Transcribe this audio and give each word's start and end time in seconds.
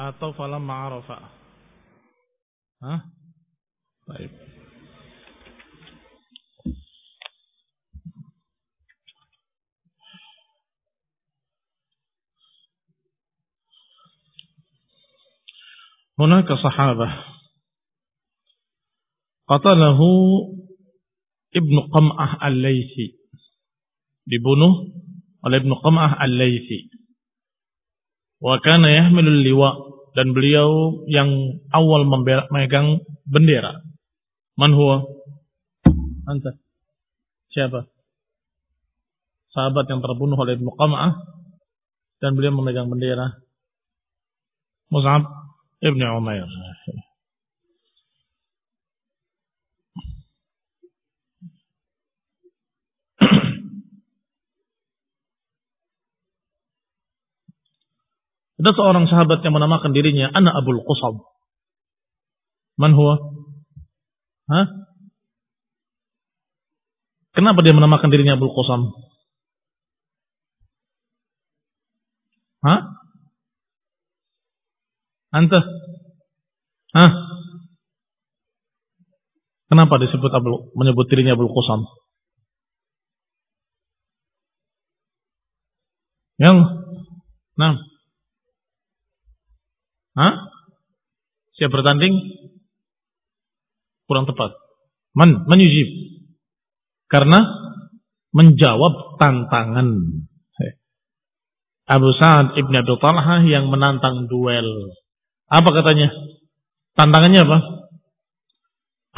atau 0.00 0.32
falam 0.32 0.64
ma'arofa. 0.64 1.18
Hah? 2.80 3.00
Baik. 4.08 4.32
هناك 16.20 16.52
صحابة 16.52 17.08
قتله 19.48 20.00
ابن 21.56 21.76
قمعة 21.80 22.48
الليثي 22.48 23.08
ببنه 24.28 24.72
ولا 25.44 25.56
ابن 25.56 25.72
قمعة 25.74 26.24
الليثي 26.24 26.90
وكان 28.40 28.84
يحمل 28.84 29.28
اللواء 29.28 29.89
dan 30.14 30.34
beliau 30.34 31.02
yang 31.06 31.60
awal 31.70 32.06
memegang 32.06 33.02
bendera. 33.26 33.82
Man 34.58 34.74
huwa? 34.74 35.06
Anta. 36.26 36.58
Siapa? 37.50 37.86
Sahabat 39.50 39.90
yang 39.90 39.98
terbunuh 39.98 40.38
oleh 40.38 40.54
Ibnu 40.54 40.70
Qam'ah 40.78 41.18
dan 42.22 42.38
beliau 42.38 42.54
memegang 42.54 42.86
bendera. 42.86 43.42
Mus'ab 44.90 45.26
Ibn 45.82 46.00
Umair. 46.18 46.46
Ada 58.60 58.76
seorang 58.76 59.08
sahabat 59.08 59.40
yang 59.40 59.56
menamakan 59.56 59.96
dirinya 59.96 60.28
Anak 60.36 60.52
Abul 60.60 60.84
Qusam. 60.84 61.24
Man 62.76 62.92
huwa? 62.92 63.16
Hah? 64.52 64.66
Kenapa 67.32 67.64
dia 67.64 67.72
menamakan 67.72 68.12
dirinya 68.12 68.36
Abul 68.36 68.52
Qusam? 68.52 68.92
Hah? 72.60 72.80
Anta? 75.32 75.60
Hah? 76.92 77.10
Kenapa 79.72 79.96
disebut 80.04 80.28
Abul, 80.36 80.68
menyebut 80.76 81.08
dirinya 81.08 81.32
Abul 81.32 81.48
Qusam? 81.48 81.88
Yang? 86.36 86.58
Nah. 87.56 87.89
Hah? 90.20 90.52
Siap 91.56 91.72
bertanding? 91.72 92.12
Kurang 94.04 94.28
tepat. 94.28 94.52
Man, 95.16 95.48
menyujib. 95.48 95.88
Karena 97.08 97.40
menjawab 98.36 99.16
tantangan. 99.16 99.88
Abu 101.90 102.14
Sa'ad 102.14 102.54
ibn 102.54 102.70
Abi 102.70 102.92
Talha 103.02 103.42
yang 103.42 103.66
menantang 103.66 104.30
duel. 104.30 104.94
Apa 105.50 105.68
katanya? 105.74 106.12
Tantangannya 106.94 107.40
apa? 107.42 107.58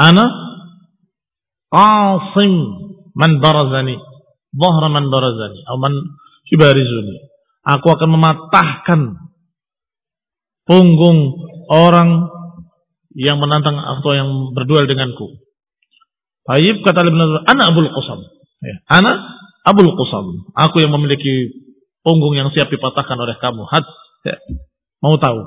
Ana 0.01 0.25
qasim 1.69 2.53
man 3.13 3.45
barazani. 3.45 4.01
Dhahra 4.57 4.89
man 4.89 5.13
barazani. 5.13 5.61
Atau 5.69 5.79
man. 5.83 5.95
Aku 7.63 7.87
akan 7.93 8.09
mematahkan 8.13 9.01
punggung 10.67 11.19
orang 11.69 12.31
yang 13.13 13.37
menantang 13.39 13.77
atau 13.77 14.11
yang 14.17 14.29
berduel 14.57 14.89
denganku. 14.89 15.43
Taib 16.43 16.83
kata 16.83 17.07
Ibn 17.07 17.47
anak 17.47 17.67
Abul 17.71 17.91
Qusam. 17.93 18.21
Ya. 18.65 18.75
Anak 18.91 19.17
Abul 19.69 19.95
Qusam. 19.95 20.49
Aku 20.59 20.83
yang 20.83 20.91
memiliki 20.91 21.55
punggung 22.03 22.35
yang 22.35 22.51
siap 22.51 22.73
dipatahkan 22.73 23.15
oleh 23.15 23.37
kamu. 23.39 23.63
Had, 23.69 23.87
ya. 24.27 24.37
Mau 25.05 25.15
tahu? 25.21 25.39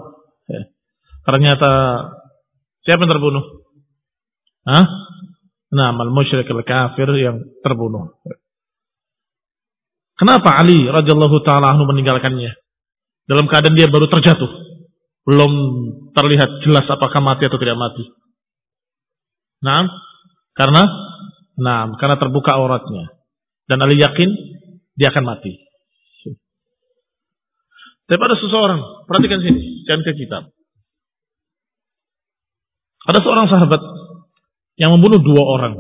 Ya. 0.48 0.72
Ternyata 1.26 1.72
siapa 2.86 3.04
yang 3.04 3.12
terbunuh? 3.12 3.44
Hah? 4.66 4.86
Nah, 5.76 5.92
al 5.92 6.12
musyrik 6.14 6.48
al 6.48 6.64
kafir 6.64 7.10
yang 7.20 7.44
terbunuh. 7.60 8.16
Kenapa 10.16 10.56
Ali 10.56 10.88
radhiyallahu 10.88 11.44
taala 11.44 11.76
meninggalkannya? 11.76 12.56
Dalam 13.28 13.52
keadaan 13.52 13.76
dia 13.76 13.92
baru 13.92 14.08
terjatuh 14.08 14.65
belum 15.26 15.52
terlihat 16.14 16.62
jelas 16.62 16.86
apakah 16.86 17.20
mati 17.26 17.50
atau 17.50 17.58
tidak 17.58 17.78
mati. 17.82 18.06
Nah, 19.66 19.90
karena 20.54 20.84
nah, 21.58 21.90
karena 21.98 22.16
terbuka 22.22 22.54
auratnya. 22.54 23.10
Dan 23.66 23.82
Ali 23.82 23.98
yakin 23.98 24.30
dia 24.94 25.10
akan 25.10 25.26
mati. 25.26 25.66
Tapi 28.06 28.22
ada 28.22 28.38
seseorang, 28.38 29.10
perhatikan 29.10 29.42
sini, 29.42 29.82
jangan 29.90 30.06
ke 30.06 30.14
kitab. 30.14 30.54
Ada 33.10 33.18
seorang 33.26 33.50
sahabat 33.50 33.82
yang 34.78 34.94
membunuh 34.94 35.18
dua 35.26 35.42
orang. 35.42 35.74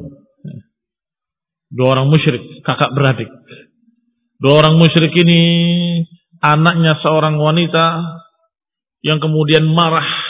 Dua 1.69 1.87
orang 1.93 2.09
musyrik, 2.09 2.65
kakak 2.65 2.97
beradik. 2.97 3.29
Dua 4.41 4.57
orang 4.57 4.81
musyrik 4.81 5.13
ini 5.13 5.41
anaknya 6.41 6.97
seorang 7.05 7.37
wanita 7.37 7.85
yang 9.05 9.21
kemudian 9.21 9.69
marah 9.69 10.25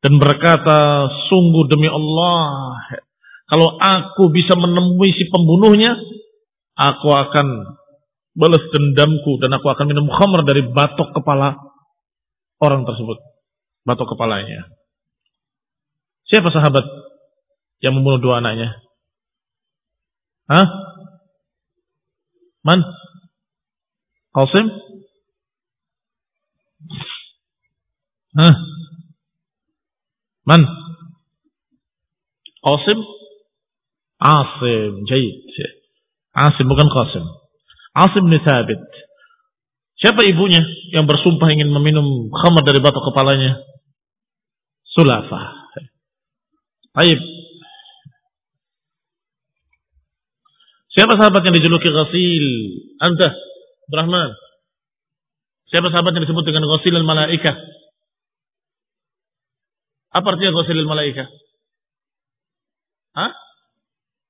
dan 0.00 0.16
berkata, 0.16 1.12
sungguh 1.28 1.68
demi 1.68 1.84
Allah, 1.84 2.80
kalau 3.44 3.76
aku 3.76 4.32
bisa 4.32 4.56
menemui 4.56 5.12
si 5.12 5.28
pembunuhnya, 5.28 5.92
aku 6.72 7.12
akan 7.12 7.76
balas 8.32 8.64
dendamku 8.72 9.36
dan 9.36 9.52
aku 9.52 9.68
akan 9.68 9.84
minum 9.84 10.08
khamr 10.08 10.48
dari 10.48 10.64
batok 10.72 11.12
kepala 11.12 11.60
orang 12.64 12.88
tersebut. 12.88 13.20
Batok 13.84 14.16
kepalanya. 14.16 14.72
Siapa 16.32 16.48
sahabat 16.48 16.84
yang 17.84 18.00
membunuh 18.00 18.24
dua 18.24 18.40
anaknya? 18.40 18.80
Hah? 20.48 20.66
Man? 22.64 22.80
Qasim? 24.32 24.89
Hah? 28.30 28.54
Man? 30.46 30.62
Qasim? 32.60 32.98
Asim, 34.20 34.92
jayid. 35.08 35.36
Asim 36.36 36.66
bukan 36.70 36.86
Qasim. 36.92 37.24
Asim 37.96 38.30
bin 38.30 38.38
Thabit. 38.44 38.82
Siapa 40.00 40.24
ibunya 40.24 40.64
yang 40.96 41.04
bersumpah 41.04 41.50
ingin 41.52 41.68
meminum 41.68 42.32
khamar 42.32 42.64
dari 42.64 42.80
batok 42.80 43.12
kepalanya? 43.12 43.60
Sulafa. 44.96 45.60
Baik. 46.96 47.20
Siapa 50.90 51.14
sahabat 51.14 51.42
yang 51.46 51.54
dijuluki 51.54 51.86
Ghasil? 51.86 52.44
Anta, 52.98 53.30
Brahman. 53.86 54.34
Siapa 55.70 55.86
sahabat 55.94 56.18
yang 56.18 56.26
disebut 56.26 56.42
dengan 56.42 56.66
Ghasilul 56.66 57.06
Malaikah? 57.06 57.54
Apa 60.10 60.26
artinya 60.34 60.50
ghusilil 60.54 60.90
malaika? 60.90 61.30
Hah? 63.14 63.30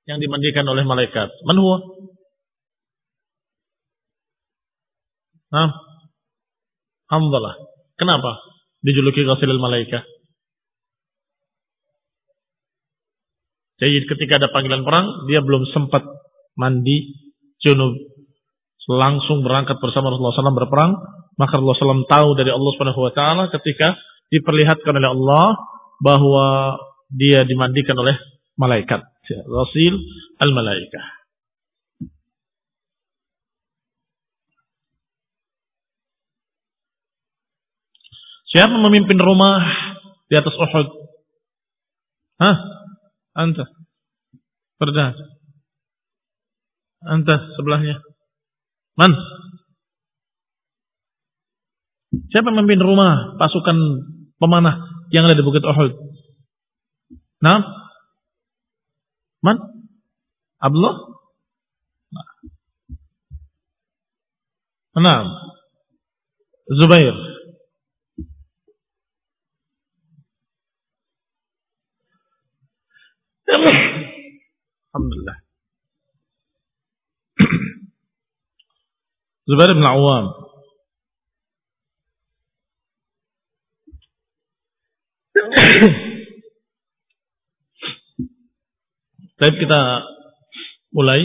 Yang 0.05 0.29
dimandikan 0.29 0.69
oleh 0.69 0.85
malaikat. 0.85 1.29
Man 1.49 1.57
huwa? 1.57 1.79
Hah? 5.57 5.71
Hamdalah. 7.09 7.57
Kenapa 7.97 8.45
dijuluki 8.85 9.25
ghusilil 9.25 9.61
malaika? 9.61 10.05
Jadi 13.81 14.05
ketika 14.05 14.37
ada 14.37 14.53
panggilan 14.53 14.85
perang, 14.85 15.25
dia 15.25 15.41
belum 15.41 15.65
sempat 15.73 16.05
mandi 16.61 17.17
junub. 17.65 17.97
Langsung 18.91 19.41
berangkat 19.41 19.81
bersama 19.81 20.13
Rasulullah 20.13 20.37
SAW 20.37 20.61
berperang. 20.61 20.93
Maka 21.41 21.57
Rasulullah 21.57 22.05
SAW 22.05 22.11
tahu 22.11 22.29
dari 22.37 22.53
Allah 22.53 22.71
Subhanahu 22.77 23.49
ketika 23.57 23.97
diperlihatkan 24.31 24.95
oleh 24.95 25.11
Allah 25.11 25.47
bahwa 26.01 26.79
dia 27.11 27.43
dimandikan 27.45 27.99
oleh 27.99 28.15
malaikat. 28.55 29.03
Rasul 29.47 29.95
al-malaikah. 30.43 31.21
Siapa 38.51 38.75
memimpin 38.75 39.15
rumah 39.23 39.63
di 40.27 40.35
atas 40.35 40.51
Uhud? 40.59 40.89
Hah? 42.43 42.57
Anta. 43.39 43.63
Perdah. 44.75 45.15
Anta 47.07 47.37
sebelahnya. 47.55 48.03
Man? 48.99 49.15
Siapa 52.35 52.51
memimpin 52.51 52.83
rumah 52.83 53.39
pasukan 53.39 53.79
pemanah 54.41 55.05
yang 55.13 55.29
ada 55.29 55.37
di 55.37 55.45
Bukit 55.45 55.63
Uhud? 55.63 55.93
Nah, 57.45 57.61
man? 59.45 59.57
Abdullah? 60.61 61.21
Nah, 65.01 65.25
Zubair. 66.69 67.15
Alhamdulillah. 74.91 75.39
Zubair 79.49 79.71
bin 79.75 79.87
Awam. 79.87 80.50
Baik 89.41 89.57
kita 89.57 89.81
mulai 90.93 91.25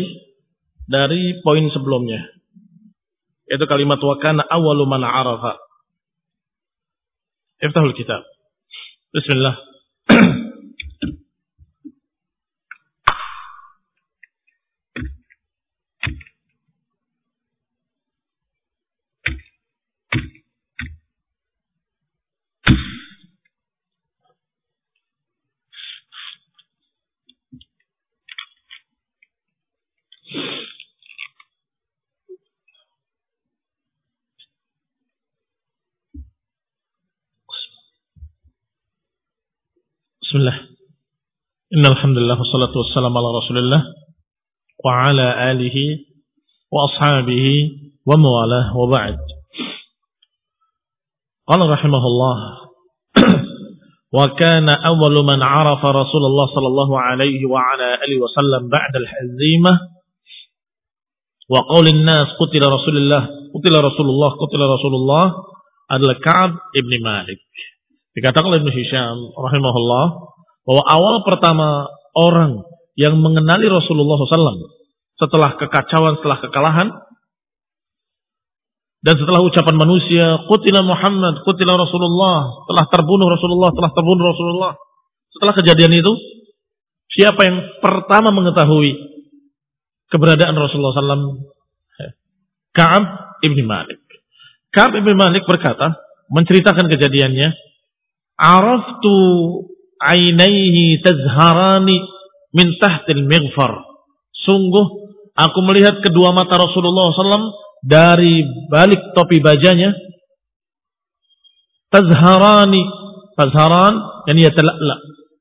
dari 0.88 1.42
poin 1.44 1.68
sebelumnya. 1.74 2.24
Yaitu 3.52 3.66
kalimat 3.68 4.00
wa 4.00 4.16
kana 4.18 4.48
awwalu 4.48 4.88
man 4.88 5.04
arafa. 5.04 5.60
Iftahul 7.60 7.94
kitab. 7.98 8.24
Bismillah. 9.12 9.75
Bismillah. 40.36 40.68
Innal 41.72 41.96
hamdalillah 41.96 42.36
wassalatu 42.36 42.84
wassalamu 42.84 43.24
ala 43.24 43.40
Rasulillah 43.40 43.82
wa 44.84 45.08
ala 45.08 45.28
alihi 45.48 46.12
wa 46.68 46.92
ashabihi 46.92 47.56
wa 48.04 48.20
mawalah 48.20 48.76
wa 48.76 48.84
ba'd. 48.92 49.16
Qala 51.48 51.72
rahimahullah 51.72 52.38
wa 54.12 54.26
kana 54.36 54.76
awwalu 54.76 55.24
man 55.24 55.40
'arafa 55.40 56.04
Rasulullah 56.04 56.52
sallallahu 56.52 57.00
alaihi 57.00 57.48
wa 57.48 57.72
ala 57.72 58.04
alihi 58.04 58.20
wa 58.20 58.28
sallam 58.36 58.68
ba'da 58.68 58.92
al-hazimah 59.08 59.88
wa 61.48 61.64
qawli 61.64 61.96
an-nas 61.96 62.36
qutila 62.36 62.76
Rasulullah 62.76 63.24
qutila 63.56 63.80
Rasulullah 63.80 64.36
qutila 64.36 64.68
Rasulullah 64.68 65.32
adalah 65.88 66.20
Ka'ab 66.20 66.60
ibn 66.76 66.92
Malik. 67.00 67.40
Dikatakan 68.16 68.48
oleh 68.48 68.64
Ibn 68.64 68.72
Hisham 68.72 69.18
rahimahullah 69.36 70.06
bahwa 70.66 70.84
awal 70.88 71.16
pertama 71.28 71.92
orang 72.16 72.64
yang 72.96 73.20
mengenali 73.20 73.68
Rasulullah 73.68 74.16
SAW 74.16 74.72
setelah 75.20 75.60
kekacauan, 75.60 76.20
setelah 76.20 76.40
kekalahan, 76.40 76.88
dan 79.06 79.22
setelah 79.22 79.46
ucapan 79.46 79.76
manusia, 79.78 80.42
Qutila 80.50 80.82
Muhammad, 80.82 81.46
Qutila 81.46 81.78
Rasulullah, 81.78 82.66
telah 82.66 82.86
terbunuh 82.90 83.30
Rasulullah, 83.30 83.70
telah 83.70 83.92
terbunuh 83.94 84.24
Rasulullah. 84.34 84.74
Setelah 85.30 85.54
kejadian 85.62 85.94
itu, 85.94 86.14
siapa 87.14 87.38
yang 87.46 87.58
pertama 87.86 88.34
mengetahui 88.34 88.98
keberadaan 90.10 90.58
Rasulullah 90.58 90.98
SAW? 90.98 91.38
Ka'ab 92.74 93.04
ibn 93.46 93.62
Malik. 93.62 94.02
Ka'ab 94.74 94.98
ibn 94.98 95.14
Malik 95.14 95.46
berkata, 95.46 95.96
menceritakan 96.34 96.90
kejadiannya, 96.90 97.54
Araftu 98.36 99.16
ainaihi 100.00 101.00
tazharani 101.00 102.04
min 102.52 102.68
tahtil 102.80 103.24
mighfar. 103.24 103.84
Sungguh 104.44 104.86
aku 105.36 105.60
melihat 105.64 106.04
kedua 106.04 106.36
mata 106.36 106.60
Rasulullah 106.60 107.12
SAW 107.16 107.52
dari 107.84 108.44
balik 108.72 109.16
topi 109.16 109.40
bajanya. 109.40 109.92
Tazharani. 111.92 113.04
Tazharan 113.36 113.96
yang 114.32 114.48
ia 114.48 114.52
telak 114.56 114.80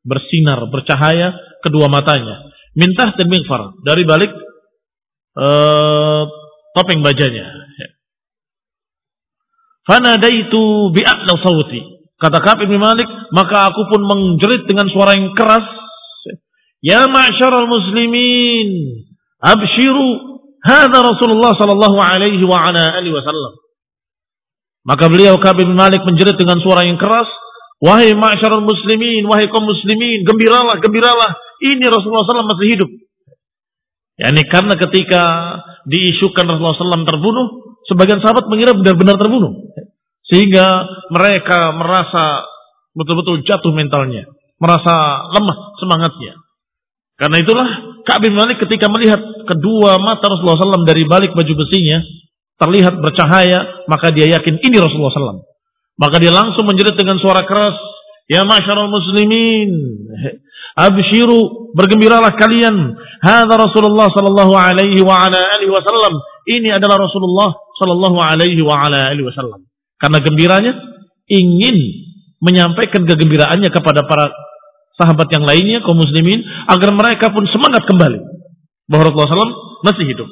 bersinar, 0.02 0.66
bercahaya 0.66 1.30
kedua 1.62 1.86
matanya. 1.86 2.42
Min 2.74 2.90
tahtil 2.98 3.30
mighfar. 3.30 3.70
Dari 3.86 4.02
balik 4.02 4.34
uh, 5.38 6.26
topeng 6.74 7.06
bajanya. 7.06 7.62
Fanadaitu 9.86 10.90
bi'a'la 10.90 11.34
sawti. 11.38 11.93
Kata 12.24 12.40
Ka'ab 12.40 12.64
bin 12.64 12.80
Malik, 12.80 13.04
maka 13.36 13.68
aku 13.68 13.84
pun 13.92 14.00
menjerit 14.00 14.64
dengan 14.64 14.88
suara 14.88 15.12
yang 15.12 15.36
keras. 15.36 15.60
Ya 16.80 17.04
ma'syaral 17.04 17.68
muslimin, 17.68 18.68
abshiru, 19.44 20.40
hadha 20.64 21.04
Rasulullah 21.04 21.52
sallallahu 21.52 22.00
alaihi 22.00 22.40
wa 22.48 22.64
ala 22.64 22.96
alihi 22.96 23.12
wasallam. 23.12 23.60
Maka 24.88 25.12
beliau 25.12 25.36
Ka'ab 25.36 25.60
bin 25.60 25.76
Malik 25.76 26.00
menjerit 26.08 26.40
dengan 26.40 26.64
suara 26.64 26.88
yang 26.88 26.96
keras, 26.96 27.28
wahai 27.84 28.16
ma'syaral 28.16 28.64
muslimin, 28.64 29.28
wahai 29.28 29.44
kaum 29.52 29.68
muslimin, 29.68 30.24
gembiralah, 30.24 30.80
gembiralah, 30.80 31.36
ini 31.60 31.84
Rasulullah 31.92 32.24
SAW 32.24 32.52
masih 32.56 32.68
hidup. 32.72 32.90
Ya, 34.16 34.32
ini 34.32 34.48
karena 34.48 34.80
ketika 34.80 35.22
diisukan 35.84 36.48
Rasulullah 36.48 36.72
SAW 36.72 37.04
terbunuh, 37.04 37.46
sebagian 37.84 38.24
sahabat 38.24 38.48
mengira 38.48 38.72
benar-benar 38.72 39.20
terbunuh. 39.20 39.60
Sehingga 40.34 40.66
mereka 41.14 41.70
merasa 41.78 42.42
betul-betul 42.90 43.46
jatuh 43.46 43.70
mentalnya. 43.70 44.26
Merasa 44.58 45.30
lemah 45.30 45.78
semangatnya. 45.78 46.42
Karena 47.14 47.38
itulah 47.38 47.68
Ka'ab 48.02 48.26
bin 48.26 48.34
Malik 48.34 48.58
ketika 48.58 48.90
melihat 48.90 49.22
kedua 49.46 50.02
mata 50.02 50.26
Rasulullah 50.26 50.58
SAW 50.58 50.82
dari 50.82 51.06
balik 51.06 51.38
baju 51.38 51.54
besinya. 51.54 52.02
Terlihat 52.58 52.98
bercahaya. 52.98 53.86
Maka 53.86 54.10
dia 54.10 54.26
yakin 54.26 54.58
ini 54.58 54.74
Rasulullah 54.82 55.14
SAW. 55.14 55.46
Maka 56.02 56.18
dia 56.18 56.34
langsung 56.34 56.66
menjerit 56.66 56.98
dengan 56.98 57.14
suara 57.22 57.46
keras. 57.46 57.78
Ya 58.26 58.42
masyarakat 58.42 58.90
muslimin. 58.90 59.70
Abshiru. 60.74 61.70
Bergembiralah 61.78 62.34
kalian. 62.34 62.98
Hada 63.22 63.54
Rasulullah 63.54 64.10
sallallahu 64.10 64.50
alaihi 64.58 64.98
wa 65.06 65.14
ala 65.14 65.38
alihi 65.62 65.70
wasallam. 65.70 66.18
Ini 66.50 66.74
adalah 66.74 67.06
Rasulullah 67.06 67.54
sallallahu 67.78 68.18
alaihi 68.18 68.58
wa 68.66 68.82
ala 68.82 69.14
alihi 69.14 69.30
wasallam. 69.30 69.62
Karena 69.98 70.18
gembiranya 70.20 70.72
ingin 71.30 71.76
menyampaikan 72.42 73.08
kegembiraannya 73.08 73.70
kepada 73.72 74.04
para 74.04 74.28
sahabat 75.00 75.28
yang 75.32 75.44
lainnya, 75.48 75.82
kaum 75.82 75.98
muslimin, 75.98 76.44
agar 76.70 76.90
mereka 76.94 77.32
pun 77.32 77.46
semangat 77.50 77.88
kembali. 77.88 78.20
Bahwa 78.84 79.02
Rasulullah 79.08 79.48
SAW 79.48 79.82
masih 79.86 80.04
hidup. 80.06 80.28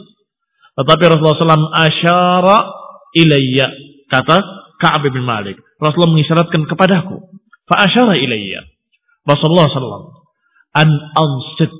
Tetapi 0.77 1.03
Rasulullah 1.09 1.39
SAW 1.41 1.73
asyara 1.73 2.59
ilayya. 3.17 3.69
Kata 4.13 4.45
Ka'ab 4.77 5.09
bin 5.09 5.25
Malik. 5.25 5.57
Rasulullah 5.81 6.13
mengisyaratkan 6.13 6.69
kepadaku. 6.69 7.17
Fa 7.65 7.89
asyara 7.89 8.19
ilayya. 8.21 8.61
Rasulullah 9.25 9.73
SAW. 9.73 10.21
An 10.77 10.89
ansit. 11.17 11.73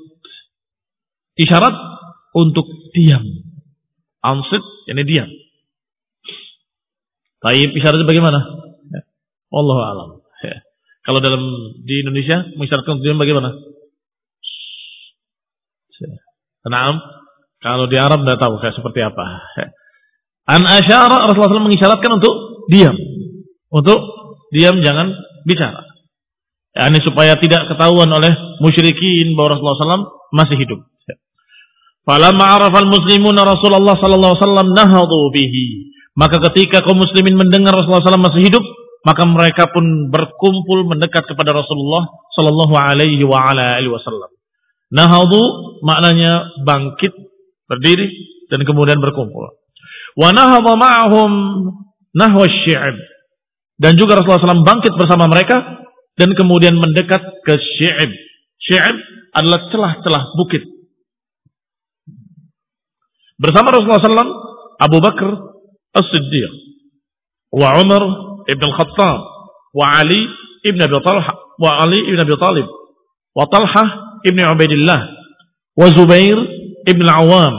Isyarat 1.37 1.73
untuk 2.33 2.65
diam. 2.93 3.25
Ansit, 4.21 4.63
ini 4.89 5.03
diam. 5.05 5.29
Tapi 7.43 7.75
isyaratnya 7.75 8.07
bagaimana? 8.07 8.39
Ya. 8.87 9.01
Allah 9.51 9.77
alam. 9.91 10.09
Ya. 10.47 10.63
Kalau 11.03 11.19
dalam 11.19 11.43
di 11.83 11.99
Indonesia 11.99 12.47
mengisyaratkan 12.55 13.03
tujuan 13.03 13.19
bagaimana? 13.19 13.51
Naam. 16.63 16.95
Kalau 17.59 17.91
di 17.91 17.99
Arab 17.99 18.23
tidak 18.23 18.39
tahu 18.39 18.55
kayak 18.63 18.75
seperti 18.75 18.99
apa. 19.03 19.23
Ya. 19.59 19.67
An 20.43 20.63
asyara 20.67 21.27
Rasulullah 21.27 21.59
SAW 21.59 21.67
mengisyaratkan 21.67 22.11
untuk 22.19 22.67
diam. 22.71 22.95
Untuk 23.71 23.99
diam 24.51 24.79
jangan 24.79 25.11
bicara. 25.43 25.83
Ya, 26.73 26.89
ini 26.89 26.99
supaya 27.05 27.37
tidak 27.37 27.69
ketahuan 27.69 28.09
oleh 28.09 28.33
musyrikin 28.63 29.35
bahwa 29.37 29.55
Rasulullah 29.55 29.99
SAW 29.99 30.07
masih 30.33 30.57
hidup. 30.57 30.79
Falamma 32.03 32.59
arafal 32.59 32.89
muslimun 32.91 33.37
Rasulullah 33.37 33.95
sallallahu 33.95 34.35
alaihi 34.35 34.43
wasallam 34.43 34.69
nahadu 34.75 35.31
bihi. 35.31 35.92
Maka 36.13 36.37
ketika 36.49 36.85
kaum 36.85 37.01
muslimin 37.01 37.33
mendengar 37.33 37.73
Rasulullah 37.73 38.05
SAW 38.05 38.21
masih 38.21 38.45
hidup, 38.45 38.61
maka 39.03 39.25
mereka 39.25 39.67
pun 39.73 40.13
berkumpul 40.13 40.85
mendekat 40.87 41.25
kepada 41.27 41.51
Rasulullah 41.57 42.07
Sallallahu 42.37 42.73
Alaihi 42.77 43.25
Wasallam. 43.25 44.31
Nahadu 44.93 45.41
maknanya 45.81 46.53
bangkit, 46.61 47.11
berdiri 47.65 48.07
dan 48.47 48.61
kemudian 48.61 49.01
berkumpul. 49.01 49.57
Wa 50.13 50.29
nahadha 50.29 50.77
ma'ahum 50.77 51.31
nahwa 52.13 52.45
Dan 53.81 53.97
juga 53.97 54.21
Rasulullah 54.21 54.53
SAW 54.53 54.61
bangkit 54.61 54.93
bersama 54.93 55.25
mereka 55.25 55.83
dan 56.13 56.29
kemudian 56.37 56.77
mendekat 56.77 57.25
ke 57.41 57.57
Syi'ib. 57.57 58.13
Syi'ib 58.61 58.97
adalah 59.33 59.65
celah-celah 59.73 60.23
bukit. 60.37 60.61
Bersama 63.41 63.73
Rasulullah 63.73 63.99
SAW, 63.99 64.31
Abu 64.77 65.01
Bakar 65.01 65.52
As-Siddiq, 65.93 66.51
wa 67.53 67.77
Umar 67.81 68.03
ibn 68.49 68.65
Khattab, 68.65 69.19
wa 69.73 69.85
Ali 69.93 70.25
ibn 70.65 70.81
Abi 70.81 70.97
Talha, 71.05 71.33
wa 71.61 71.69
Ali 71.85 72.01
ibn 72.01 72.17
Abi 72.17 72.33
Talib, 72.41 72.67
wa 73.37 73.45
Talha 73.45 73.83
ibn 74.25 74.41
Ubaidillah, 74.41 74.99
wa 75.77 75.85
Zubair 75.93 76.37
ibn 76.89 77.05
Awam, 77.05 77.55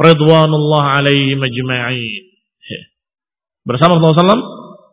Ridwanullah 0.00 1.02
alaihi 1.02 1.36
majma'in. 1.36 2.24
Bersama 3.66 4.00
Rasulullah 4.00 4.38
SAW, 4.38 4.46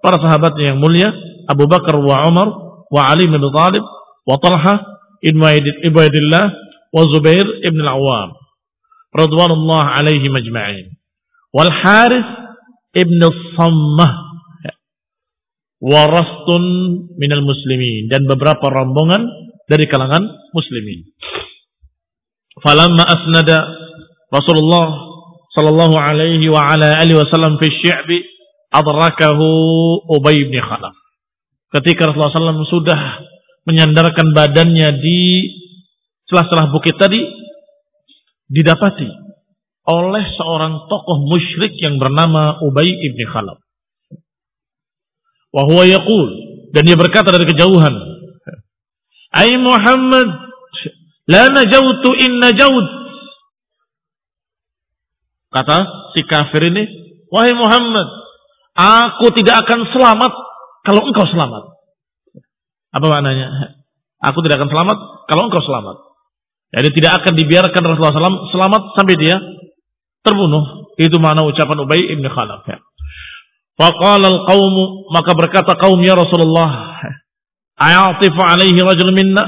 para 0.04 0.18
sahabatnya 0.20 0.76
yang 0.76 0.80
mulia, 0.84 1.08
Abu 1.48 1.64
Bakar 1.70 1.96
wa 1.96 2.28
Umar, 2.28 2.48
wa 2.92 3.02
Ali 3.08 3.30
bin 3.30 3.40
Talib, 3.54 3.86
wa 4.28 4.36
Talha 4.42 4.76
ibn 5.24 5.40
Ubaidillah, 5.40 6.46
wa 6.92 7.02
Zubair 7.14 7.46
ibn 7.64 7.80
Awam. 7.86 8.36
Radwanullah 9.16 9.98
alaihi 10.04 10.28
majma'in. 10.28 10.94
Wal 11.56 11.72
Harith 11.72 12.47
ibn 12.96 13.22
Sammah 13.58 14.27
warastun 15.77 16.63
minal 17.17 17.46
muslimin 17.46 18.10
dan 18.10 18.25
beberapa 18.25 18.65
rombongan 18.70 19.22
dari 19.70 19.86
kalangan 19.86 20.24
muslimin. 20.56 21.06
Falamma 22.63 23.03
asnada 23.06 23.58
Rasulullah 24.34 24.88
sallallahu 25.53 25.96
alaihi 25.96 26.50
wa 26.50 26.74
ala 26.74 26.98
alihi 26.98 27.17
wasallam 27.22 27.62
fi 27.62 27.67
syi'bi 27.70 28.17
adrakahu 28.74 29.48
Ubay 30.10 30.38
bin 30.50 30.58
Khalaf. 30.58 30.96
Ketika 31.67 32.10
Rasulullah 32.10 32.32
SAW 32.32 32.72
sudah 32.72 33.00
menyandarkan 33.67 34.32
badannya 34.32 35.03
di 35.03 35.20
celah-celah 36.32 36.72
bukit 36.72 36.96
tadi, 36.96 37.20
didapati 38.48 39.26
oleh 39.88 40.25
seorang 40.36 40.91
tokoh 40.91 41.17
musyrik 41.32 41.72
yang 41.79 41.96
bernama 41.96 42.60
Ubay 42.60 42.91
ibn 42.91 43.20
Khalaf. 43.32 43.63
Wahwa 45.56 45.88
yaqul 45.88 46.29
dan 46.75 46.84
dia 46.84 47.00
berkata 47.00 47.32
dari 47.32 47.48
kejauhan, 47.48 47.96
"Ai 49.32 49.56
Muhammad, 49.56 50.27
la 51.32 51.48
najautu 51.56 52.12
in 52.20 52.44
najaut." 52.44 52.88
Kata 55.56 56.12
si 56.12 56.27
kafir 56.27 56.67
ini, 56.67 56.84
"Wahai 57.32 57.56
Muhammad, 57.56 58.08
aku 58.75 59.32
tidak 59.39 59.63
akan 59.63 59.88
selamat 59.96 60.32
kalau 60.84 61.01
engkau 61.08 61.24
selamat." 61.32 61.63
Apa 62.91 63.08
maknanya? 63.08 63.48
Aku 64.20 64.44
tidak 64.44 64.60
akan 64.60 64.70
selamat 64.70 64.98
kalau 65.32 65.48
engkau 65.48 65.63
selamat. 65.63 65.96
Jadi 66.75 66.89
tidak 67.00 67.24
akan 67.24 67.34
dibiarkan 67.39 67.82
Rasulullah 67.88 68.12
SAW 68.12 68.51
selamat 68.51 68.82
sampai 69.00 69.15
dia 69.15 69.39
terbunuh. 70.27 70.91
Itu 71.00 71.15
mana 71.24 71.48
ucapan 71.48 71.88
Ubay 71.88 72.12
ibn 72.12 72.27
Khalaf. 72.27 72.67
Ya. 72.67 72.84
Faqala 73.79 74.27
al-qawmu, 74.27 75.13
maka 75.15 75.31
berkata 75.38 75.77
kaum 75.79 76.01
ya 76.03 76.17
Rasulullah, 76.17 77.00
ayatifu 77.79 78.41
alaihi 78.41 78.75
rajul 78.81 79.13
minna? 79.15 79.48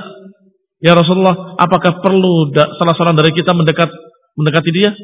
Ya 0.80 0.96
Rasulullah, 0.96 1.60
apakah 1.60 2.00
perlu 2.00 2.56
salah 2.56 2.96
seorang 2.96 3.18
dari 3.20 3.36
kita 3.36 3.52
mendekat 3.52 3.90
mendekati 4.40 4.72
dia, 4.72 4.96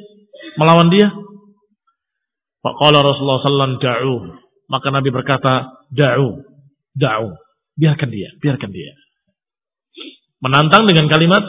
melawan 0.55 0.87
dia? 0.87 1.11
Faqala 2.63 3.03
Rasulullah 3.03 3.43
sallallahu 3.43 3.81
da'u. 3.83 4.15
Maka 4.71 4.87
Nabi 4.93 5.09
berkata, 5.11 5.83
da'u, 5.91 6.41
da'u. 6.95 7.35
Biarkan 7.75 8.07
dia, 8.07 8.31
biarkan 8.39 8.71
dia. 8.71 8.93
Menantang 10.39 10.87
dengan 10.87 11.11
kalimat 11.11 11.43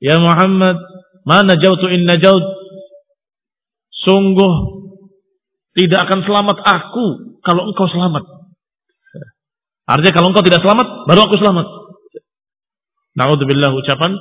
Ya 0.00 0.16
Muhammad, 0.16 0.80
mana 1.28 1.60
jauh 1.60 1.76
in 1.92 2.08
najaut? 2.08 2.40
Sungguh 4.00 4.54
tidak 5.76 6.08
akan 6.08 6.20
selamat 6.24 6.58
aku 6.60 7.06
kalau 7.44 7.68
engkau 7.68 7.86
selamat. 7.88 8.24
Artinya 9.90 10.12
kalau 10.14 10.28
engkau 10.30 10.44
tidak 10.46 10.62
selamat, 10.62 10.86
baru 11.10 11.20
aku 11.26 11.36
selamat. 11.40 11.66
Na'udzubillah 13.18 13.74
ucapan 13.74 14.14